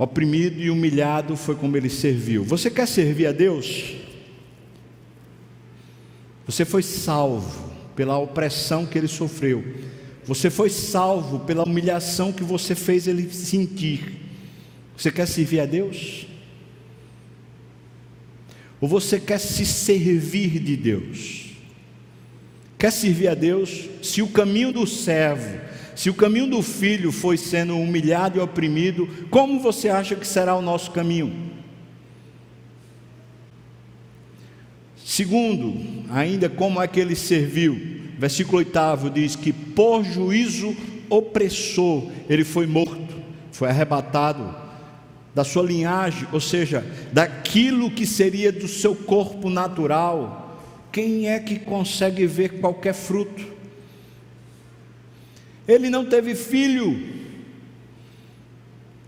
[0.00, 2.42] oprimido e humilhado foi como ele serviu.
[2.42, 3.96] Você quer servir a Deus?
[6.46, 9.62] Você foi salvo pela opressão que ele sofreu.
[10.24, 14.22] Você foi salvo pela humilhação que você fez ele sentir.
[14.96, 16.26] Você quer servir a Deus?
[18.80, 21.50] Ou você quer se servir de Deus?
[22.78, 23.90] Quer servir a Deus?
[24.02, 25.60] Se o caminho do servo
[26.00, 30.56] se o caminho do filho foi sendo humilhado e oprimido, como você acha que será
[30.56, 31.30] o nosso caminho?
[35.04, 37.78] Segundo, ainda como é que ele serviu?
[38.16, 40.74] Versículo 8 diz que por juízo
[41.10, 43.14] opressor ele foi morto,
[43.52, 44.56] foi arrebatado
[45.34, 46.82] da sua linhagem, ou seja,
[47.12, 50.64] daquilo que seria do seu corpo natural.
[50.90, 53.59] Quem é que consegue ver qualquer fruto?
[55.70, 57.00] Ele não teve filho,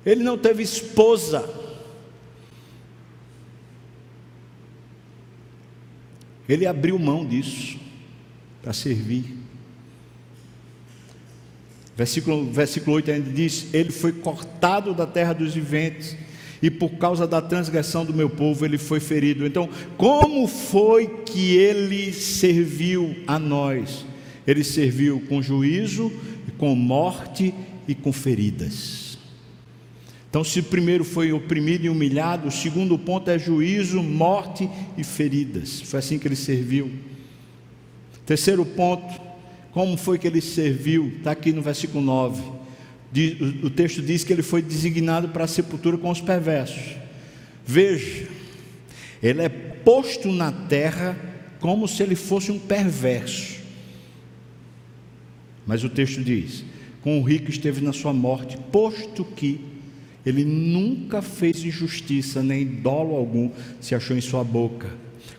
[0.07, 1.45] ele não teve esposa.
[6.49, 7.81] Ele abriu mão disso
[8.63, 9.25] para servir.
[11.97, 16.17] Versículo, versículo 8 ainda diz: Ele foi cortado da terra dos viventes,
[16.63, 19.45] e por causa da transgressão do meu povo ele foi ferido.
[19.45, 24.12] Então, como foi que ele serviu a nós?
[24.47, 26.13] Ele serviu com juízo,
[26.59, 27.55] com morte
[27.87, 29.19] e com feridas.
[30.29, 35.05] Então, se o primeiro foi oprimido e humilhado, o segundo ponto é juízo, morte e
[35.05, 35.83] feridas.
[35.83, 36.91] Foi assim que ele serviu.
[38.25, 39.21] Terceiro ponto,
[39.73, 41.13] como foi que ele serviu?
[41.19, 42.43] Está aqui no versículo 9.
[43.63, 46.97] O texto diz que ele foi designado para a sepultura com os perversos.
[47.67, 48.27] Veja,
[49.23, 51.15] ele é posto na terra
[51.61, 53.62] como se ele fosse um perverso.
[55.67, 56.65] Mas o texto diz:
[57.03, 59.61] com o rico esteve na sua morte, posto que
[60.25, 64.89] ele nunca fez injustiça, nem dolo algum se achou em sua boca.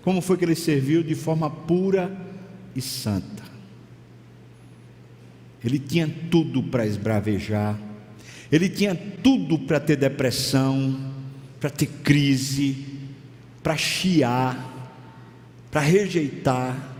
[0.01, 2.15] Como foi que ele serviu de forma pura
[2.75, 3.43] e santa?
[5.63, 7.79] Ele tinha tudo para esbravejar,
[8.51, 10.99] ele tinha tudo para ter depressão,
[11.61, 12.85] para ter crise,
[13.63, 14.91] para chiar,
[15.71, 16.93] para rejeitar,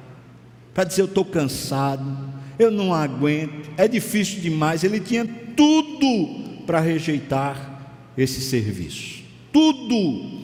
[0.74, 2.33] para dizer eu estou cansado,
[2.64, 4.84] eu não aguento, é difícil demais.
[4.84, 10.42] Ele tinha tudo para rejeitar esse serviço, tudo.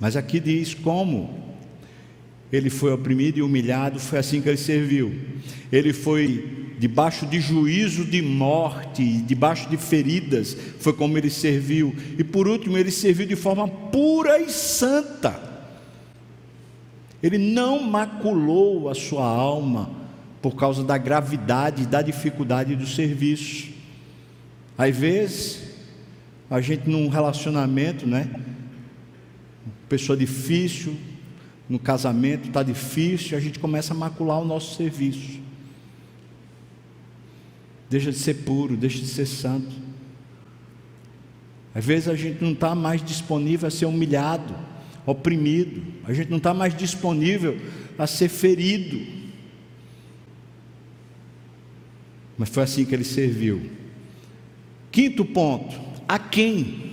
[0.00, 1.42] Mas aqui diz como
[2.52, 5.14] ele foi oprimido e humilhado, foi assim que ele serviu.
[5.70, 11.94] Ele foi debaixo de juízo de morte, debaixo de feridas, foi como ele serviu.
[12.18, 15.40] E por último, ele serviu de forma pura e santa.
[17.22, 20.01] Ele não maculou a sua alma
[20.42, 23.70] por causa da gravidade, da dificuldade do serviço.
[24.76, 25.62] Às vezes,
[26.50, 28.28] a gente num relacionamento, né?
[29.88, 30.96] Pessoa difícil,
[31.68, 35.40] no casamento está difícil, a gente começa a macular o nosso serviço.
[37.88, 39.70] Deixa de ser puro, deixa de ser santo.
[41.74, 44.54] Às vezes a gente não está mais disponível a ser humilhado,
[45.06, 47.58] oprimido, a gente não está mais disponível
[47.98, 49.21] a ser ferido.
[52.36, 53.70] Mas foi assim que ele serviu.
[54.90, 56.92] Quinto ponto, a quem?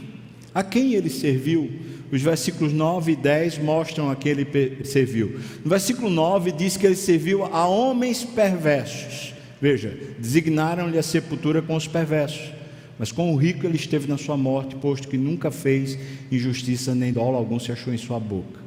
[0.54, 1.69] A quem ele serviu?
[2.12, 5.39] Os versículos 9 e 10 mostram a que ele serviu.
[5.63, 9.34] No versículo 9 diz que ele serviu a homens perversos.
[9.62, 12.52] Veja, designaram-lhe a sepultura com os perversos.
[12.97, 15.97] Mas com o rico ele esteve na sua morte, posto que nunca fez
[16.32, 18.60] injustiça nem dolo algum se achou em sua boca.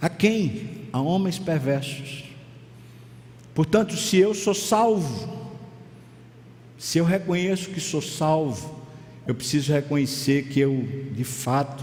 [0.00, 0.68] A quem?
[0.92, 2.25] A homens perversos.
[3.56, 5.34] Portanto, se eu sou salvo,
[6.76, 8.84] se eu reconheço que sou salvo,
[9.26, 11.82] eu preciso reconhecer que eu, de fato,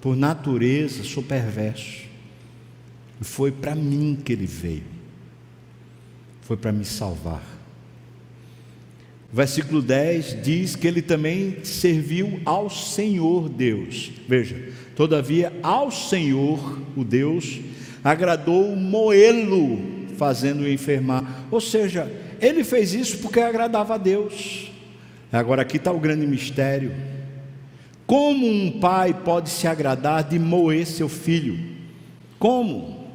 [0.00, 2.04] por natureza, sou perverso.
[3.20, 4.84] E foi para mim que ele veio.
[6.42, 7.42] Foi para me salvar.
[9.32, 14.12] O versículo 10 diz que ele também serviu ao Senhor Deus.
[14.28, 17.58] Veja, todavia ao Senhor, o Deus,
[18.04, 21.46] agradou moê-lo, fazendo-o enfermar.
[21.50, 24.70] Ou seja, ele fez isso porque agradava a Deus.
[25.32, 26.92] Agora aqui está o grande mistério.
[28.06, 31.58] Como um pai pode se agradar de moer seu filho?
[32.38, 33.06] Como?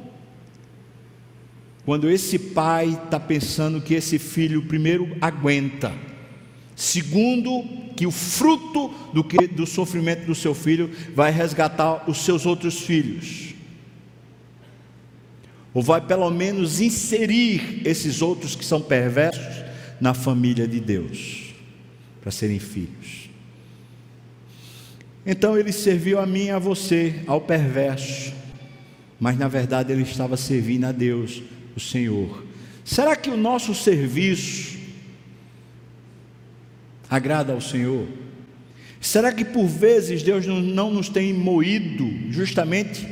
[1.84, 5.92] Quando esse pai está pensando que esse filho, primeiro, aguenta,
[6.74, 7.62] segundo,
[7.94, 12.80] que o fruto do, que, do sofrimento do seu filho vai resgatar os seus outros
[12.80, 13.53] filhos,
[15.74, 19.64] ou vai pelo menos inserir esses outros que são perversos
[20.00, 21.52] na família de Deus
[22.20, 23.28] para serem filhos.
[25.26, 28.32] Então ele serviu a mim e a você, ao perverso,
[29.18, 31.42] mas na verdade ele estava servindo a Deus,
[31.74, 32.44] o Senhor.
[32.84, 34.78] Será que o nosso serviço
[37.10, 38.06] agrada ao Senhor?
[39.00, 43.06] Será que por vezes Deus não nos tem moído justamente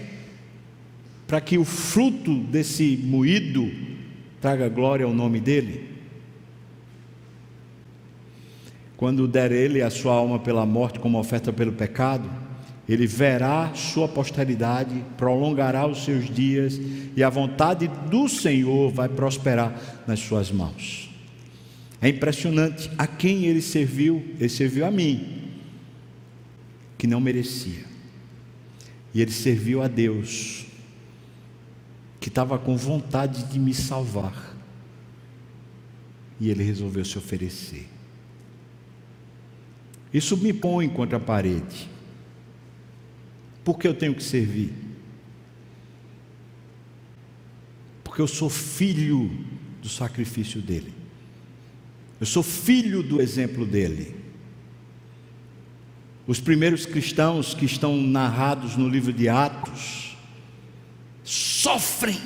[1.33, 3.73] para que o fruto desse moído
[4.39, 5.89] traga glória ao nome dEle?
[8.99, 12.31] quando der ele a sua alma pela morte como oferta pelo pecado,
[12.87, 16.79] ele verá sua posteridade, prolongará os seus dias
[17.17, 21.11] e a vontade do Senhor vai prosperar nas suas mãos.
[21.99, 25.49] É impressionante a quem ele serviu, ele serviu a mim,
[26.99, 27.87] que não merecia.
[29.15, 30.67] E ele serviu a Deus,
[32.23, 34.55] que estava com vontade de me salvar.
[36.39, 37.89] E ele resolveu se oferecer.
[40.15, 41.91] Isso me põe contra a parede.
[43.65, 44.73] Por que eu tenho que servir?
[48.05, 49.29] Porque eu sou filho
[49.83, 50.95] do sacrifício dele.
[52.21, 54.15] Eu sou filho do exemplo dele.
[56.25, 60.12] Os primeiros cristãos que estão narrados no livro de Atos
[61.25, 62.21] sofrem,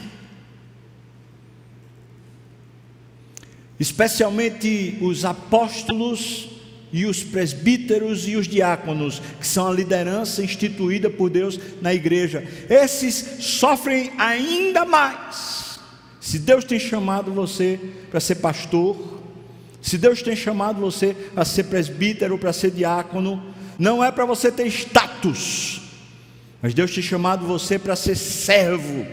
[3.78, 6.48] especialmente os apóstolos
[6.92, 12.46] e os presbíteros e os diáconos, que são a liderança instituída por Deus na igreja.
[12.70, 15.78] Esses sofrem ainda mais.
[16.20, 17.78] Se Deus tem chamado você
[18.11, 19.20] para ser pastor,
[19.80, 24.50] se Deus tem chamado você para ser presbítero, para ser diácono, não é para você
[24.50, 25.82] ter status,
[26.66, 29.07] mas Deus tem chamado você para ser servo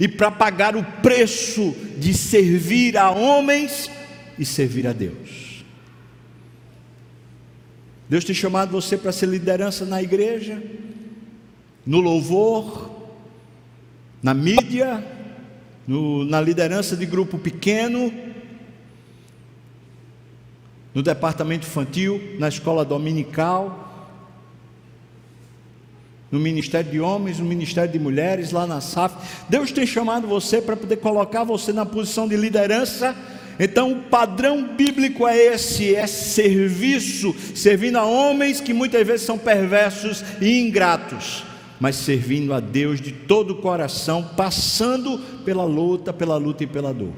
[0.00, 3.90] e para pagar o preço de servir a homens
[4.38, 5.62] e servir a Deus.
[8.08, 10.62] Deus tem chamado você para ser liderança na igreja,
[11.84, 12.90] no louvor,
[14.22, 15.06] na mídia,
[15.86, 18.10] no, na liderança de grupo pequeno,
[20.94, 23.93] no departamento infantil, na escola dominical,
[26.34, 29.16] no ministério de homens, no ministério de mulheres, lá na SAF.
[29.48, 33.14] Deus tem chamado você para poder colocar você na posição de liderança
[33.58, 39.38] então, o padrão bíblico é esse: é serviço, servindo a homens que muitas vezes são
[39.38, 41.44] perversos e ingratos,
[41.78, 46.92] mas servindo a Deus de todo o coração, passando pela luta, pela luta e pela
[46.92, 47.12] dor.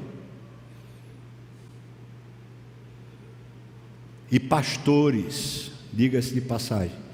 [4.31, 7.06] E pastores, diga-se de passagem,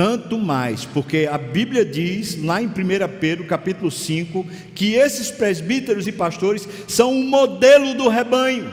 [0.00, 2.72] tanto mais, porque a Bíblia diz, lá em 1
[3.20, 8.72] Pedro, capítulo 5, que esses presbíteros e pastores são um modelo do rebanho.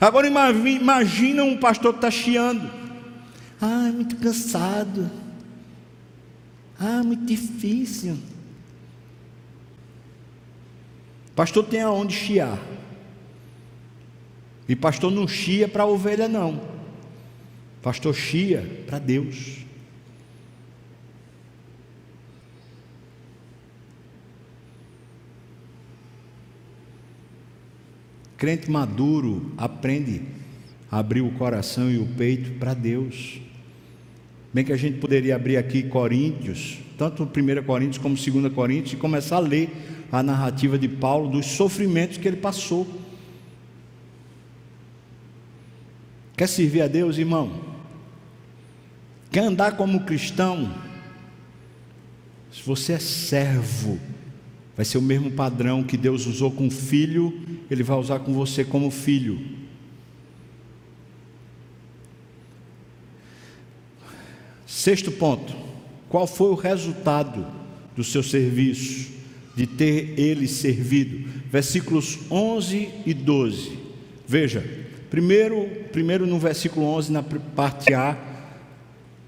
[0.00, 2.70] Agora imagina um pastor que está chiando.
[3.60, 5.10] Ah, muito cansado.
[6.78, 8.16] Ah, muito difícil.
[11.34, 12.60] Pastor tem aonde chiar.
[14.68, 16.60] E pastor não chia para a ovelha, não.
[17.82, 19.63] Pastor chia para Deus.
[28.36, 30.22] Crente maduro aprende
[30.90, 33.40] a abrir o coração e o peito para Deus.
[34.52, 38.96] Bem que a gente poderia abrir aqui Coríntios, tanto 1 Coríntios como 2 Coríntios, e
[38.96, 39.70] começar a ler
[40.12, 42.86] a narrativa de Paulo dos sofrimentos que ele passou.
[46.36, 47.60] Quer servir a Deus, irmão?
[49.30, 50.72] Quer andar como cristão?
[52.52, 53.98] Se você é servo,
[54.76, 58.32] vai ser o mesmo padrão que Deus usou com o filho, Ele vai usar com
[58.32, 59.40] você como filho.
[64.66, 65.54] Sexto ponto:
[66.08, 67.46] qual foi o resultado
[67.96, 69.12] do seu serviço,
[69.54, 71.28] de ter ele servido?
[71.50, 73.78] Versículos 11 e 12.
[74.26, 74.64] Veja,
[75.08, 78.16] primeiro, primeiro no versículo 11, na parte A,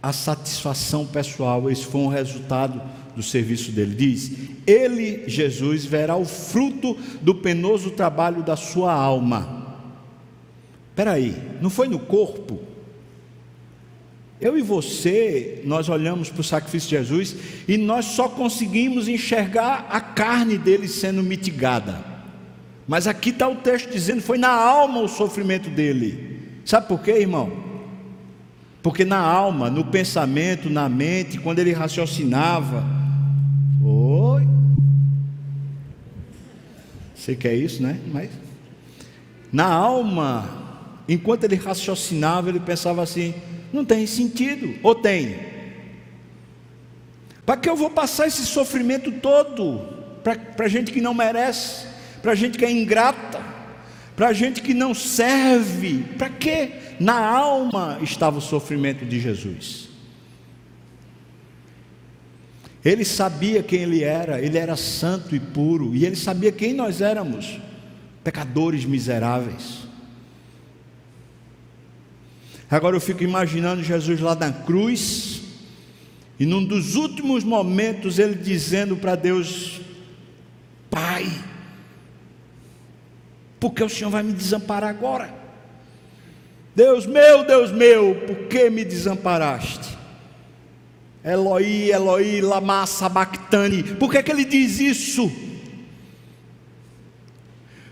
[0.03, 2.83] a satisfação pessoal, esse foi um resultado
[3.17, 3.95] do serviço dele.
[3.95, 4.33] Diz:
[4.67, 9.67] Ele, Jesus, verá o fruto do penoso trabalho da sua alma.
[10.91, 12.61] Espera aí, não foi no corpo?
[14.39, 17.37] Eu e você, nós olhamos para o sacrifício de Jesus
[17.67, 22.05] e nós só conseguimos enxergar a carne dele sendo mitigada.
[22.87, 26.61] Mas aqui está o texto dizendo: foi na alma o sofrimento dele.
[26.65, 27.65] Sabe por quê, irmão?
[28.83, 32.96] Porque na alma, no pensamento, na mente, quando ele raciocinava,
[37.27, 37.99] sei que é isso, né?
[38.13, 38.31] Mas
[39.53, 40.49] na alma,
[41.09, 43.35] enquanto ele raciocinava, ele pensava assim:
[43.73, 45.37] não tem sentido, ou tem?
[47.45, 49.81] Para que eu vou passar esse sofrimento todo
[50.23, 51.87] para gente que não merece,
[52.23, 53.41] para gente que é ingrata,
[54.15, 56.05] para gente que não serve?
[56.17, 56.71] Para que?
[56.99, 59.89] Na alma estava o sofrimento de Jesus.
[62.87, 67.01] Ele sabia quem ele era, ele era santo e puro, e ele sabia quem nós
[67.01, 67.59] éramos,
[68.23, 69.89] pecadores miseráveis.
[72.71, 75.43] Agora eu fico imaginando Jesus lá na cruz,
[76.39, 79.81] e num dos últimos momentos ele dizendo para Deus:
[80.89, 81.27] Pai,
[83.59, 85.35] por que o Senhor vai me desamparar agora?
[86.73, 89.96] Deus meu, Deus meu, por que me desamparaste?
[91.27, 93.83] Eloi, Eloi, lama sabachthani.
[93.83, 95.31] Por que, que ele diz isso?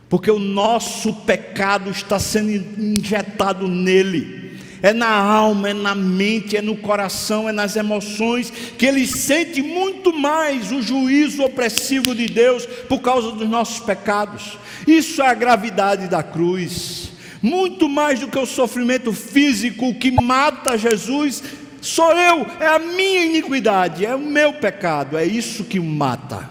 [0.09, 4.45] Porque o nosso pecado está sendo injetado nele
[4.85, 9.63] é na alma, é na mente, é no coração, é nas emoções, que ele sente
[9.63, 14.59] muito mais o juízo opressivo de Deus por causa dos nossos pecados.
[14.87, 17.13] Isso é a gravidade da cruz.
[17.41, 21.43] Muito mais do que o sofrimento físico que mata Jesus,
[21.85, 26.51] sou eu, é a minha iniquidade, é o meu pecado, é isso que mata.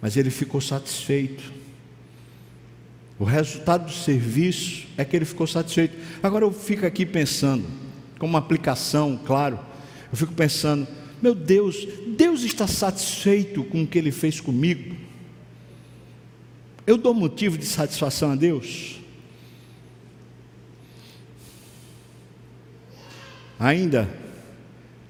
[0.00, 1.58] Mas ele ficou satisfeito
[3.18, 5.96] o resultado do serviço é que ele ficou satisfeito.
[6.22, 7.66] Agora eu fico aqui pensando,
[8.18, 9.58] como uma aplicação, claro,
[10.10, 10.86] eu fico pensando,
[11.20, 14.96] meu Deus, Deus está satisfeito com o que ele fez comigo?
[16.86, 18.97] Eu dou motivo de satisfação a Deus?
[23.58, 24.08] Ainda,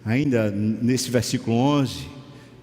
[0.05, 2.09] ainda nesse versículo 11,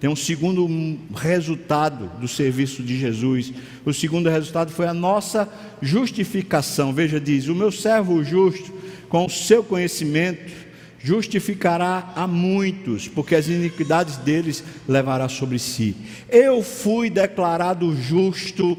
[0.00, 0.68] tem um segundo
[1.14, 3.52] resultado do serviço de Jesus.
[3.84, 5.48] O segundo resultado foi a nossa
[5.80, 6.92] justificação.
[6.92, 8.72] Veja, diz: O meu servo justo,
[9.08, 10.52] com o seu conhecimento,
[10.98, 15.94] justificará a muitos, porque as iniquidades deles levará sobre si.
[16.28, 18.76] Eu fui declarado justo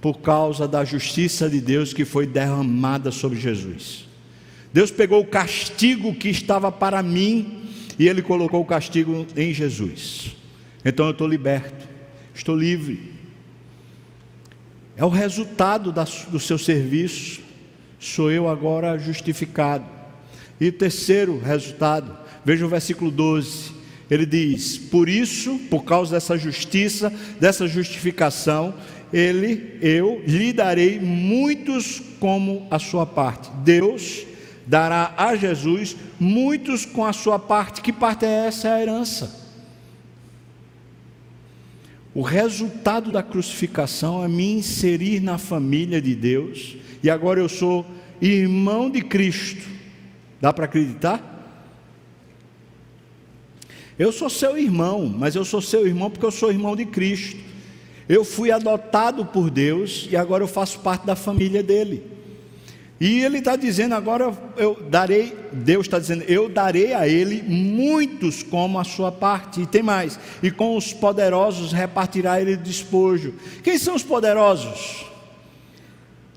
[0.00, 4.07] por causa da justiça de Deus que foi derramada sobre Jesus.
[4.72, 7.62] Deus pegou o castigo que estava para mim
[7.98, 10.36] e ele colocou o castigo em Jesus.
[10.84, 11.88] Então eu estou liberto,
[12.34, 13.12] estou livre.
[14.96, 17.40] É o resultado da, do seu serviço.
[17.98, 19.84] Sou eu agora justificado.
[20.60, 23.72] E terceiro resultado, veja o versículo 12.
[24.10, 28.74] Ele diz: Por isso, por causa dessa justiça, dessa justificação,
[29.12, 33.50] ele, eu, lhe darei muitos como a sua parte.
[33.64, 34.26] Deus
[34.68, 37.80] dará a Jesus muitos com a sua parte.
[37.80, 38.68] Que parte é essa?
[38.68, 39.48] É a herança.
[42.14, 47.86] O resultado da crucificação é me inserir na família de Deus, e agora eu sou
[48.20, 49.68] irmão de Cristo.
[50.40, 51.36] Dá para acreditar?
[53.98, 57.40] Eu sou seu irmão, mas eu sou seu irmão porque eu sou irmão de Cristo.
[58.08, 62.17] Eu fui adotado por Deus e agora eu faço parte da família dele.
[63.00, 68.42] E ele está dizendo agora, eu darei, Deus está dizendo, eu darei a ele muitos
[68.42, 69.60] como a sua parte.
[69.60, 73.34] E tem mais, e com os poderosos repartirá ele despojo.
[73.62, 75.06] Quem são os poderosos?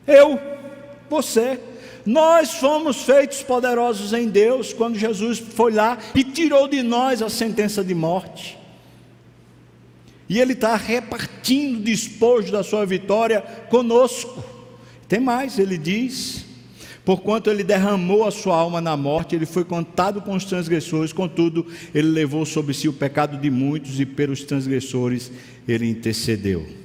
[0.05, 0.39] Eu,
[1.09, 1.59] você.
[2.05, 7.30] Nós fomos feitos poderosos em Deus quando Jesus foi lá e tirou de nós a
[7.30, 8.57] sentença de morte.
[10.30, 14.43] E Ele está repartindo despojo da sua vitória conosco.
[15.07, 16.45] Tem mais, ele diz:
[17.04, 21.66] Porquanto ele derramou a sua alma na morte, ele foi contado com os transgressores, contudo,
[21.95, 25.32] ele levou sobre si o pecado de muitos e pelos transgressores
[25.68, 26.82] ele intercedeu.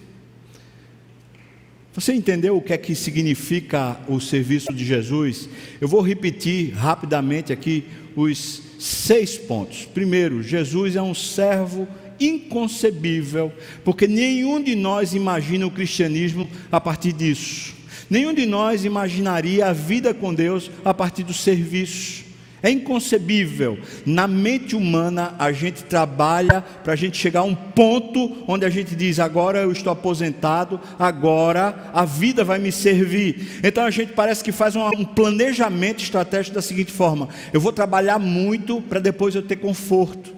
[1.93, 5.49] Você entendeu o que é que significa o serviço de Jesus?
[5.81, 9.87] Eu vou repetir rapidamente aqui os seis pontos.
[9.87, 11.89] Primeiro, Jesus é um servo
[12.19, 13.53] inconcebível,
[13.85, 17.76] porque nenhum de nós imagina o cristianismo a partir disso.
[18.09, 22.26] Nenhum de nós imaginaria a vida com Deus a partir do serviço.
[22.62, 23.78] É inconcebível.
[24.04, 28.70] Na mente humana, a gente trabalha para a gente chegar a um ponto onde a
[28.70, 33.61] gente diz: agora eu estou aposentado, agora a vida vai me servir.
[33.62, 38.18] Então a gente parece que faz um planejamento estratégico da seguinte forma: eu vou trabalhar
[38.18, 40.36] muito para depois eu ter conforto.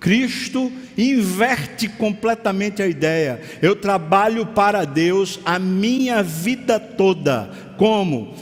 [0.00, 3.40] Cristo inverte completamente a ideia.
[3.60, 7.50] Eu trabalho para Deus a minha vida toda.
[7.76, 8.34] Como?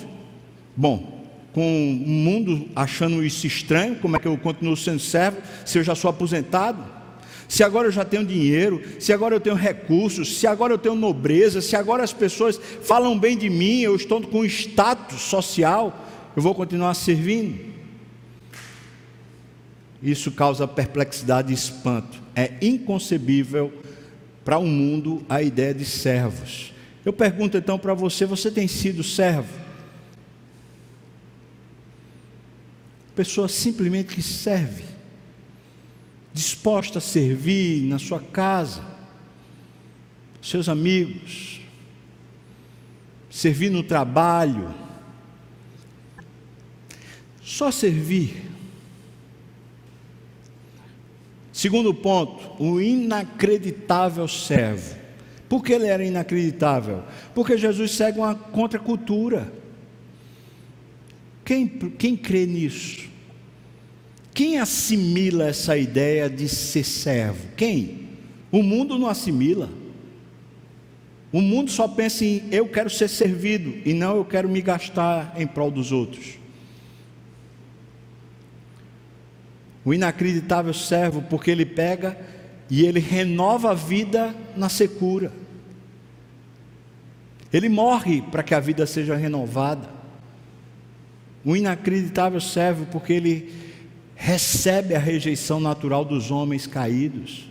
[0.76, 1.16] Bom,
[1.52, 5.82] com o mundo achando isso estranho, como é que eu continuo sendo servo se eu
[5.82, 6.96] já sou aposentado?
[7.48, 10.94] Se agora eu já tenho dinheiro, se agora eu tenho recursos, se agora eu tenho
[10.94, 16.04] nobreza, se agora as pessoas falam bem de mim, eu estou com status social,
[16.36, 17.75] eu vou continuar servindo?
[20.03, 22.22] Isso causa perplexidade e espanto.
[22.34, 23.72] É inconcebível
[24.44, 26.72] para o um mundo a ideia de servos.
[27.05, 29.66] Eu pergunto então para você: você tem sido servo?
[33.14, 34.84] Pessoa simplesmente que serve,
[36.34, 38.84] disposta a servir na sua casa,
[40.42, 41.61] seus amigos,
[43.30, 44.74] servir no trabalho.
[47.42, 48.44] Só servir
[51.57, 54.94] Segundo ponto, o inacreditável servo.
[55.48, 57.02] Por que ele era inacreditável?
[57.34, 59.50] Porque Jesus segue uma contracultura.
[61.42, 63.09] Quem, quem crê nisso?
[64.34, 67.48] Quem assimila essa ideia de ser servo?
[67.57, 68.07] Quem?
[68.52, 69.70] O mundo não assimila.
[71.32, 75.32] O mundo só pensa em eu quero ser servido e não eu quero me gastar
[75.38, 76.34] em prol dos outros.
[79.87, 82.18] O inacreditável servo, porque ele pega
[82.68, 85.32] e ele renova a vida na secura.
[87.53, 89.89] Ele morre para que a vida seja renovada.
[91.45, 93.55] O inacreditável servo, porque ele
[94.16, 97.49] recebe a rejeição natural dos homens caídos.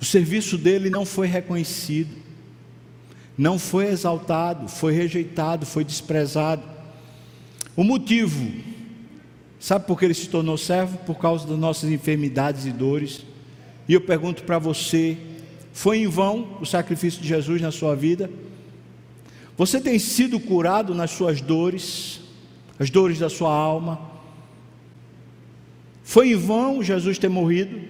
[0.00, 2.16] O serviço dele não foi reconhecido,
[3.36, 6.62] não foi exaltado, foi rejeitado, foi desprezado.
[7.76, 8.71] O motivo
[9.62, 10.98] Sabe por que ele se tornou servo?
[11.06, 13.24] Por causa das nossas enfermidades e dores.
[13.88, 15.16] E eu pergunto para você:
[15.72, 18.28] foi em vão o sacrifício de Jesus na sua vida?
[19.56, 22.22] Você tem sido curado nas suas dores,
[22.76, 24.00] as dores da sua alma?
[26.02, 27.80] Foi em vão Jesus ter morrido?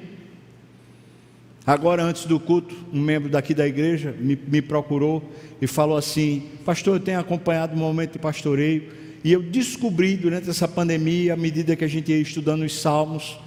[1.67, 5.25] Agora, antes do culto, um membro daqui da igreja me, me procurou
[5.59, 10.51] e falou assim: Pastor, eu tenho acompanhado o momento de pastoreio e eu descobri durante
[10.51, 13.39] essa pandemia, à medida que a gente ia estudando os salmos,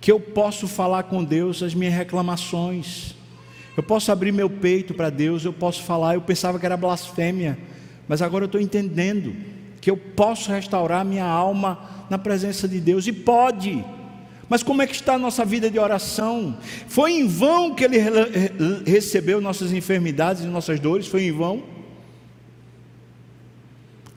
[0.00, 3.14] que eu posso falar com Deus as minhas reclamações.
[3.74, 6.14] Eu posso abrir meu peito para Deus, eu posso falar.
[6.14, 7.58] Eu pensava que era blasfêmia,
[8.06, 9.34] mas agora eu estou entendendo
[9.80, 13.82] que eu posso restaurar minha alma na presença de Deus, e pode.
[14.48, 16.58] Mas como é que está a nossa vida de oração?
[16.86, 17.96] Foi em vão que Ele
[18.86, 21.06] recebeu nossas enfermidades e nossas dores?
[21.06, 21.73] Foi em vão?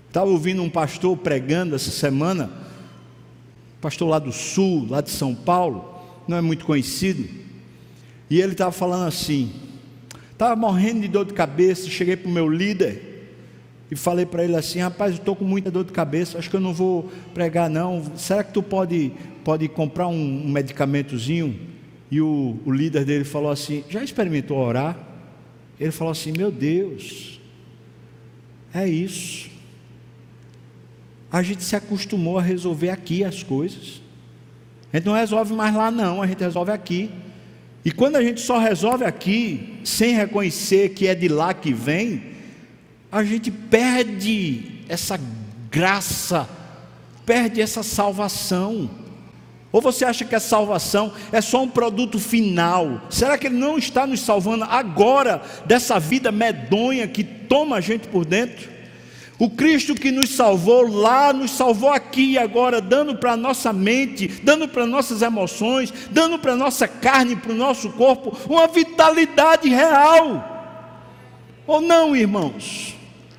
[0.08, 2.50] Estava ouvindo um pastor pregando essa semana,
[3.82, 7.28] pastor lá do sul, lá de São Paulo, não é muito conhecido,
[8.30, 9.52] e ele estava falando assim:
[10.32, 13.36] estava morrendo de dor de cabeça, cheguei para o meu líder
[13.92, 16.56] e falei para ele assim: rapaz, eu estou com muita dor de cabeça, acho que
[16.56, 18.04] eu não vou pregar não.
[18.16, 19.12] Será que tu pode,
[19.44, 21.60] pode comprar um, um medicamentozinho?
[22.10, 24.98] E o, o líder dele falou assim: já experimentou orar?
[25.78, 27.42] Ele falou assim: meu Deus,
[28.74, 29.57] é isso
[31.32, 34.02] a gente se acostumou a resolver aqui as coisas.
[34.92, 37.12] A gente não resolve mais lá, não, a gente resolve aqui.
[37.84, 42.24] E quando a gente só resolve aqui, sem reconhecer que é de lá que vem,
[43.12, 45.20] a gente perde essa
[45.70, 46.48] graça,
[47.26, 48.90] perde essa salvação.
[49.72, 53.02] Ou você acha que a salvação é só um produto final?
[53.10, 58.08] Será que Ele não está nos salvando agora dessa vida medonha que toma a gente
[58.08, 58.77] por dentro?
[59.40, 63.72] O Cristo que nos salvou lá, nos salvou aqui e agora, dando para a nossa
[63.72, 68.68] mente, dando para nossas emoções, dando para a nossa carne, para o nosso corpo, uma
[68.68, 70.56] vitalidade real.
[71.68, 72.96] Ou não, irmãos?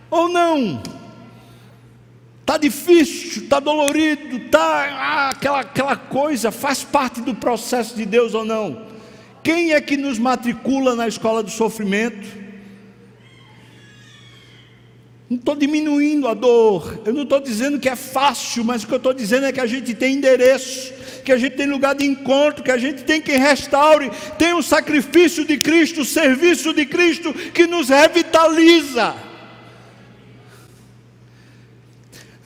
[0.08, 0.80] Ou não?
[2.42, 8.34] Está difícil, está dolorido, está ah, aquela, aquela coisa, faz parte do processo de Deus
[8.34, 8.86] ou não?
[9.42, 12.37] Quem é que nos matricula na escola do sofrimento?
[15.28, 18.94] Não estou diminuindo a dor, eu não estou dizendo que é fácil, mas o que
[18.94, 22.06] eu estou dizendo é que a gente tem endereço, que a gente tem lugar de
[22.06, 26.86] encontro, que a gente tem quem restaure, tem o sacrifício de Cristo, o serviço de
[26.86, 29.14] Cristo que nos revitaliza.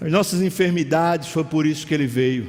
[0.01, 2.49] As nossas enfermidades, foi por isso que Ele veio,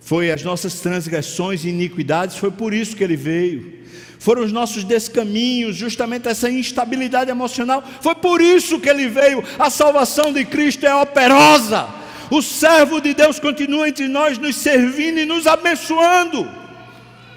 [0.00, 3.77] foi as nossas transgressões e iniquidades, foi por isso que Ele veio
[4.18, 7.82] foram os nossos descaminhos, justamente essa instabilidade emocional.
[8.00, 9.44] Foi por isso que ele veio.
[9.58, 11.88] A salvação de Cristo é operosa.
[12.30, 16.48] O servo de Deus continua entre nós, nos servindo e nos abençoando.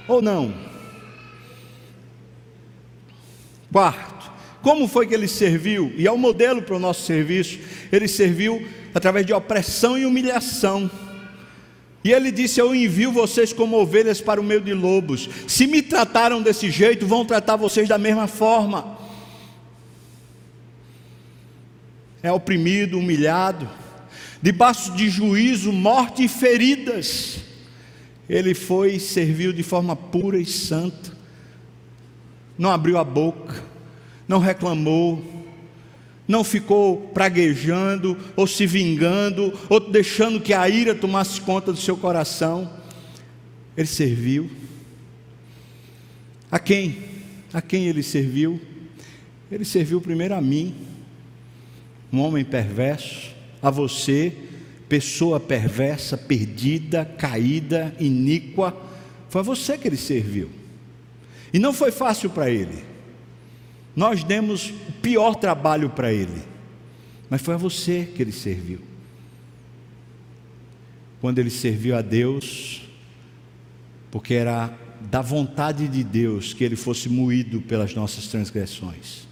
[0.07, 0.53] Ou não?
[3.71, 5.93] Quarto, como foi que ele serviu?
[5.95, 7.59] E é o um modelo para o nosso serviço.
[7.91, 10.91] Ele serviu através de opressão e humilhação.
[12.03, 15.29] E ele disse: Eu envio vocês como ovelhas para o meio de lobos.
[15.47, 18.97] Se me trataram desse jeito, vão tratar vocês da mesma forma.
[22.23, 23.69] É oprimido, humilhado,
[24.41, 27.39] debaixo de juízo, morte e feridas.
[28.29, 31.11] Ele foi e serviu de forma pura e santa.
[32.57, 33.63] Não abriu a boca,
[34.27, 35.23] não reclamou,
[36.31, 41.97] não ficou praguejando, ou se vingando, ou deixando que a ira tomasse conta do seu
[41.97, 42.71] coração.
[43.75, 44.49] Ele serviu.
[46.49, 46.97] A quem?
[47.51, 48.59] A quem ele serviu?
[49.51, 50.73] Ele serviu primeiro a mim,
[52.11, 54.33] um homem perverso, a você,
[54.87, 58.75] pessoa perversa, perdida, caída, iníqua.
[59.29, 60.49] Foi a você que ele serviu.
[61.53, 62.90] E não foi fácil para ele.
[63.95, 66.41] Nós demos o pior trabalho para ele,
[67.29, 68.79] mas foi a você que ele serviu.
[71.19, 72.81] Quando ele serviu a Deus,
[74.09, 74.73] porque era
[75.09, 79.27] da vontade de Deus que ele fosse moído pelas nossas transgressões.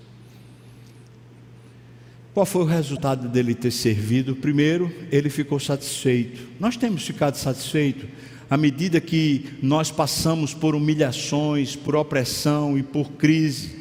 [2.34, 4.36] Qual foi o resultado dele ter servido?
[4.36, 6.48] Primeiro, ele ficou satisfeito.
[6.60, 8.08] Nós temos ficado satisfeitos
[8.50, 13.79] à medida que nós passamos por humilhações, por opressão e por crise.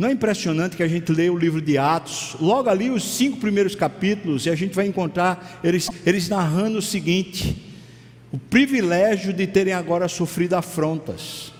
[0.00, 3.36] Não é impressionante que a gente lê o livro de Atos, logo ali os cinco
[3.36, 7.62] primeiros capítulos, e a gente vai encontrar eles, eles narrando o seguinte:
[8.32, 11.52] o privilégio de terem agora sofrido afrontas,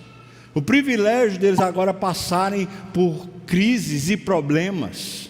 [0.55, 5.29] o privilégio deles agora passarem por crises e problemas,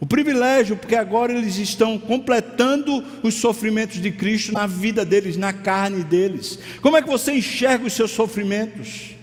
[0.00, 5.52] o privilégio porque agora eles estão completando os sofrimentos de Cristo na vida deles, na
[5.52, 6.58] carne deles.
[6.80, 9.16] Como é que você enxerga os seus sofrimentos?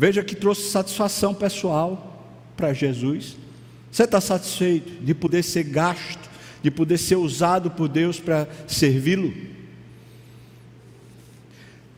[0.00, 2.26] Veja que trouxe satisfação pessoal
[2.56, 3.36] para Jesus.
[3.92, 6.30] Você está satisfeito de poder ser gasto,
[6.62, 9.30] de poder ser usado por Deus para servi-lo?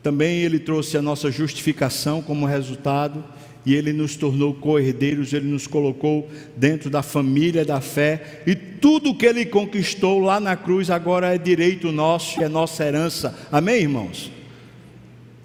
[0.03, 3.23] Também ele trouxe a nossa justificação como resultado,
[3.65, 9.15] e ele nos tornou co-herdeiros, ele nos colocou dentro da família da fé, e tudo
[9.15, 13.33] que ele conquistou lá na cruz agora é direito nosso, é nossa herança.
[13.49, 14.29] Amém, irmãos?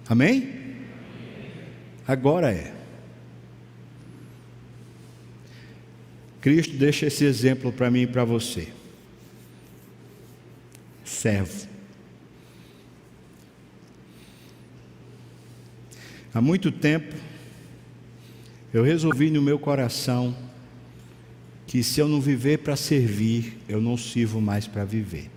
[0.09, 0.58] Amém?
[2.09, 2.73] Agora é.
[6.41, 8.69] Cristo deixa esse exemplo para mim e para você.
[11.05, 11.67] Servo.
[16.33, 17.13] Há muito tempo,
[18.73, 20.35] eu resolvi no meu coração
[21.67, 25.29] que se eu não viver para servir, eu não sirvo mais para viver.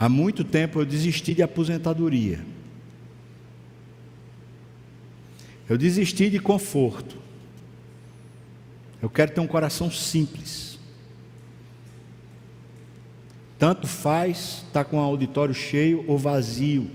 [0.00, 2.40] Há muito tempo eu desisti de aposentadoria.
[5.68, 7.18] Eu desisti de conforto.
[9.02, 10.78] Eu quero ter um coração simples.
[13.58, 16.90] Tanto faz estar com o auditório cheio ou vazio.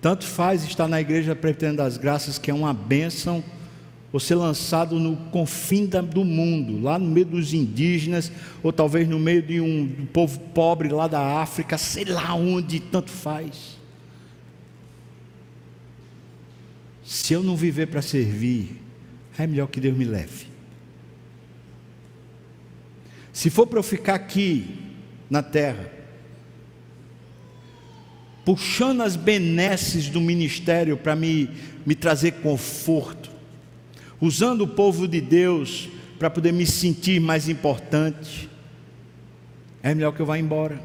[0.00, 3.42] Tanto faz estar na igreja pretendendo das graças, que é uma bênção
[4.12, 8.32] ou ser lançado no confim do mundo, lá no meio dos indígenas,
[8.62, 13.10] ou talvez no meio de um, povo pobre lá da África, sei lá onde, tanto
[13.10, 13.78] faz.
[17.04, 18.80] Se eu não viver para servir,
[19.38, 20.46] é melhor que Deus me leve.
[23.32, 24.76] Se for para eu ficar aqui
[25.28, 25.90] na terra,
[28.44, 31.48] puxando as benesses do ministério para me,
[31.86, 33.29] me trazer conforto,
[34.20, 38.48] usando o povo de Deus para poder me sentir mais importante,
[39.82, 40.80] é melhor que eu vá embora.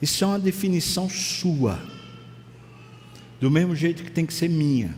[0.00, 1.78] Isso é uma definição sua,
[3.40, 4.96] do mesmo jeito que tem que ser minha.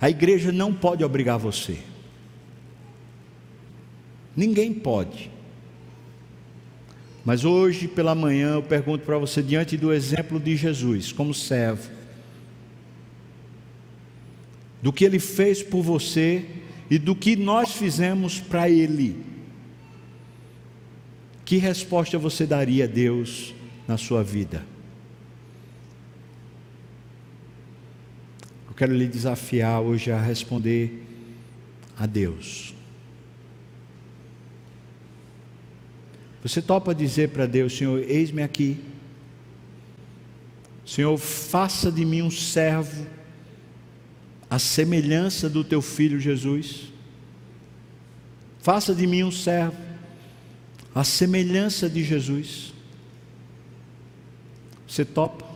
[0.00, 1.78] A igreja não pode obrigar você.
[4.36, 5.32] Ninguém pode.
[7.28, 11.90] Mas hoje pela manhã eu pergunto para você, diante do exemplo de Jesus, como servo,
[14.80, 16.46] do que ele fez por você
[16.88, 19.22] e do que nós fizemos para ele,
[21.44, 23.54] que resposta você daria a Deus
[23.86, 24.64] na sua vida?
[28.66, 31.04] Eu quero lhe desafiar hoje a responder
[31.94, 32.77] a Deus.
[36.48, 38.82] Você topa dizer para Deus, Senhor, eis-me aqui.
[40.86, 43.06] Senhor, faça de mim um servo,
[44.48, 46.90] a semelhança do teu filho Jesus.
[48.60, 49.76] Faça de mim um servo,
[50.94, 52.72] a semelhança de Jesus.
[54.86, 55.46] Você topa?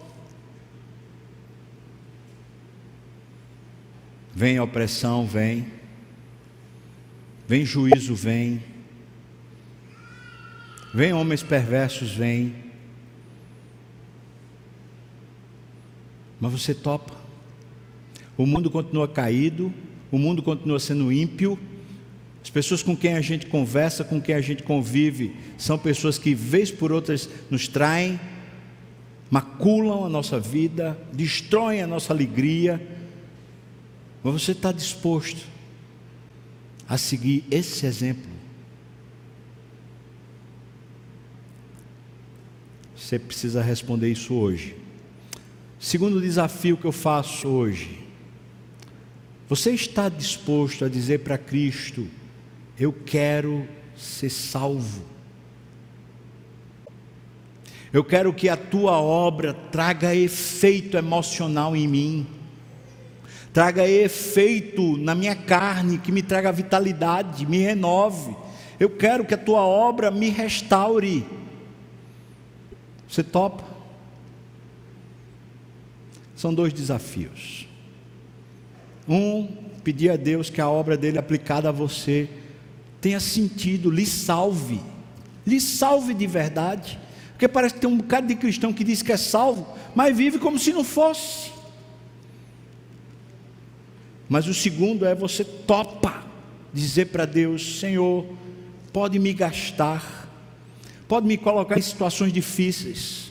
[4.34, 5.72] Vem opressão, vem.
[7.49, 8.72] Vem juízo, vem.
[10.95, 12.55] Vem homens perversos, vem.
[16.38, 17.14] Mas você topa.
[18.36, 19.72] O mundo continua caído,
[20.11, 21.59] o mundo continua sendo ímpio.
[22.43, 26.34] As pessoas com quem a gente conversa, com quem a gente convive, são pessoas que,
[26.34, 28.18] vez por outras, nos traem,
[29.30, 32.84] maculam a nossa vida, destroem a nossa alegria.
[34.22, 35.47] Mas você está disposto
[36.88, 38.32] a seguir esse exemplo?
[43.13, 44.75] Você precisa responder isso hoje.
[45.79, 47.99] Segundo desafio que eu faço hoje.
[49.51, 52.09] Você está disposto a dizer para Cristo:
[52.81, 55.05] Eu quero ser salvo.
[57.93, 62.27] Eu quero que a tua obra traga efeito emocional em mim,
[63.53, 68.35] traga efeito na minha carne, que me traga vitalidade, me renove.
[68.81, 71.41] Eu quero que a tua obra me restaure.
[73.13, 73.63] Você topa?
[76.35, 77.69] São dois desafios.
[79.07, 79.47] Um,
[79.85, 82.27] pedir a Deus que a obra dele aplicada a você
[83.03, 84.81] tenha sentido, lhe salve,
[85.47, 86.99] lhe salve de verdade.
[87.33, 90.39] Porque parece que tem um bocado de cristão que diz que é salvo, mas vive
[90.39, 91.53] como se não fosse.
[94.27, 96.25] Mas o segundo é você topa
[96.73, 98.25] dizer para Deus: Senhor,
[98.91, 100.22] pode me gastar,
[101.09, 103.31] pode me colocar em situações difíceis,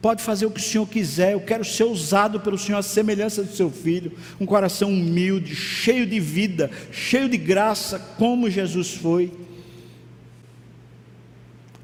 [0.00, 1.32] pode fazer o que o Senhor quiser.
[1.32, 6.06] Eu quero ser usado pelo Senhor, a semelhança do seu filho, um coração humilde, cheio
[6.06, 9.32] de vida, cheio de graça, como Jesus foi.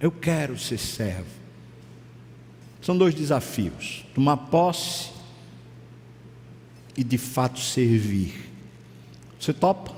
[0.00, 1.36] Eu quero ser servo.
[2.80, 5.10] São dois desafios: tomar posse
[6.96, 8.50] e de fato servir.
[9.38, 9.94] Você topa?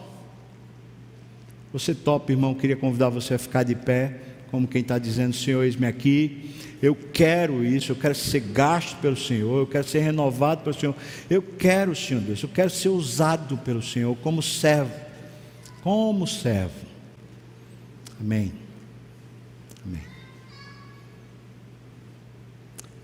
[1.72, 2.54] Você topa, irmão?
[2.54, 6.50] Queria convidar você a ficar de pé como quem está dizendo: Senhor, eis-me aqui,
[6.82, 10.94] eu quero isso, eu quero ser gasto pelo Senhor, eu quero ser renovado pelo Senhor,
[11.28, 14.94] eu quero, Senhor Deus, eu quero ser usado pelo Senhor como servo,
[15.82, 16.86] como servo.
[18.20, 18.52] Amém.
[19.86, 20.02] Amém.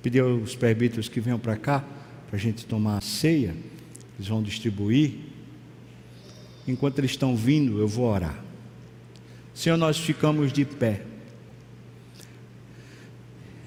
[0.03, 1.84] Pedir aos presbíteros que venham para cá,
[2.28, 3.55] para a gente tomar a ceia,
[4.16, 5.14] eles vão distribuir.
[6.66, 8.42] Enquanto eles estão vindo, eu vou orar.
[9.55, 11.03] Senhor, nós ficamos de pé.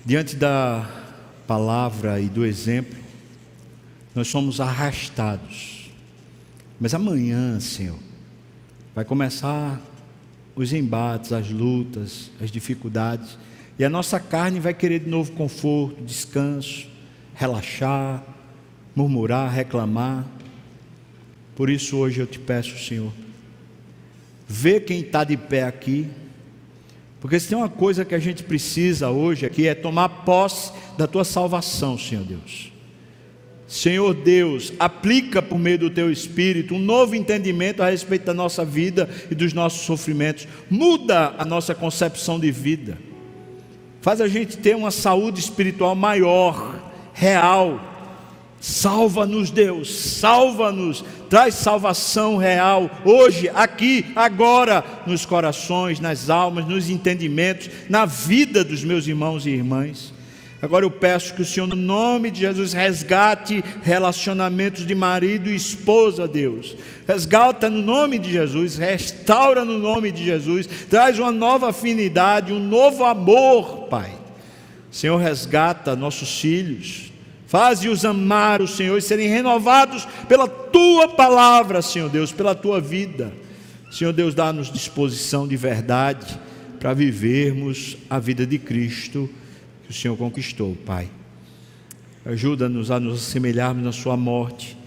[0.08, 0.90] Diante da
[1.46, 2.98] palavra e do exemplo,
[4.16, 5.92] nós somos arrastados.
[6.80, 8.00] Mas amanhã, Senhor,
[8.96, 9.82] vai começar
[10.56, 13.38] os embates, as lutas, as dificuldades,
[13.78, 16.88] e a nossa carne vai querer de novo conforto, descanso,
[17.36, 18.24] relaxar,
[18.96, 20.26] murmurar, reclamar.
[21.54, 23.12] Por isso hoje eu te peço, Senhor,
[24.48, 26.10] vê quem está de pé aqui,
[27.20, 31.08] porque se tem uma coisa que a gente precisa hoje aqui é tomar posse da
[31.08, 32.72] tua salvação, Senhor Deus.
[33.68, 38.64] Senhor Deus, aplica por meio do teu espírito um novo entendimento a respeito da nossa
[38.64, 40.48] vida e dos nossos sofrimentos.
[40.70, 42.98] Muda a nossa concepção de vida.
[44.00, 46.80] Faz a gente ter uma saúde espiritual maior,
[47.14, 47.97] real,
[48.60, 57.70] Salva-nos, Deus, salva-nos, traz salvação real, hoje, aqui, agora, nos corações, nas almas, nos entendimentos,
[57.88, 60.12] na vida dos meus irmãos e irmãs.
[60.60, 65.56] Agora eu peço que o Senhor, no nome de Jesus, resgate relacionamentos de marido e
[65.56, 66.76] esposa, Deus.
[67.08, 72.60] Resgata no nome de Jesus, restaura no nome de Jesus, traz uma nova afinidade, um
[72.60, 74.12] novo amor, Pai.
[74.90, 77.07] Senhor, resgata nossos filhos,
[77.48, 83.34] faze-os amar o Senhor e serem renovados pela tua palavra, Senhor Deus, pela tua vida.
[83.90, 86.40] Senhor Deus, dá-nos disposição de verdade
[86.80, 89.30] para vivermos a vida de Cristo
[89.84, 91.10] que o Senhor conquistou, Pai.
[92.26, 94.78] Ajuda-nos a nos assemelharmos na Sua morte,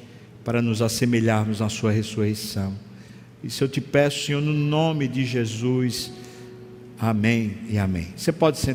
[0.44, 2.74] para nos assemelharmos na Sua ressurreição.
[3.42, 6.12] Isso eu te peço, Senhor, no nome de Jesus.
[6.98, 8.08] Amém e amém.
[8.14, 8.68] Você pode sentar.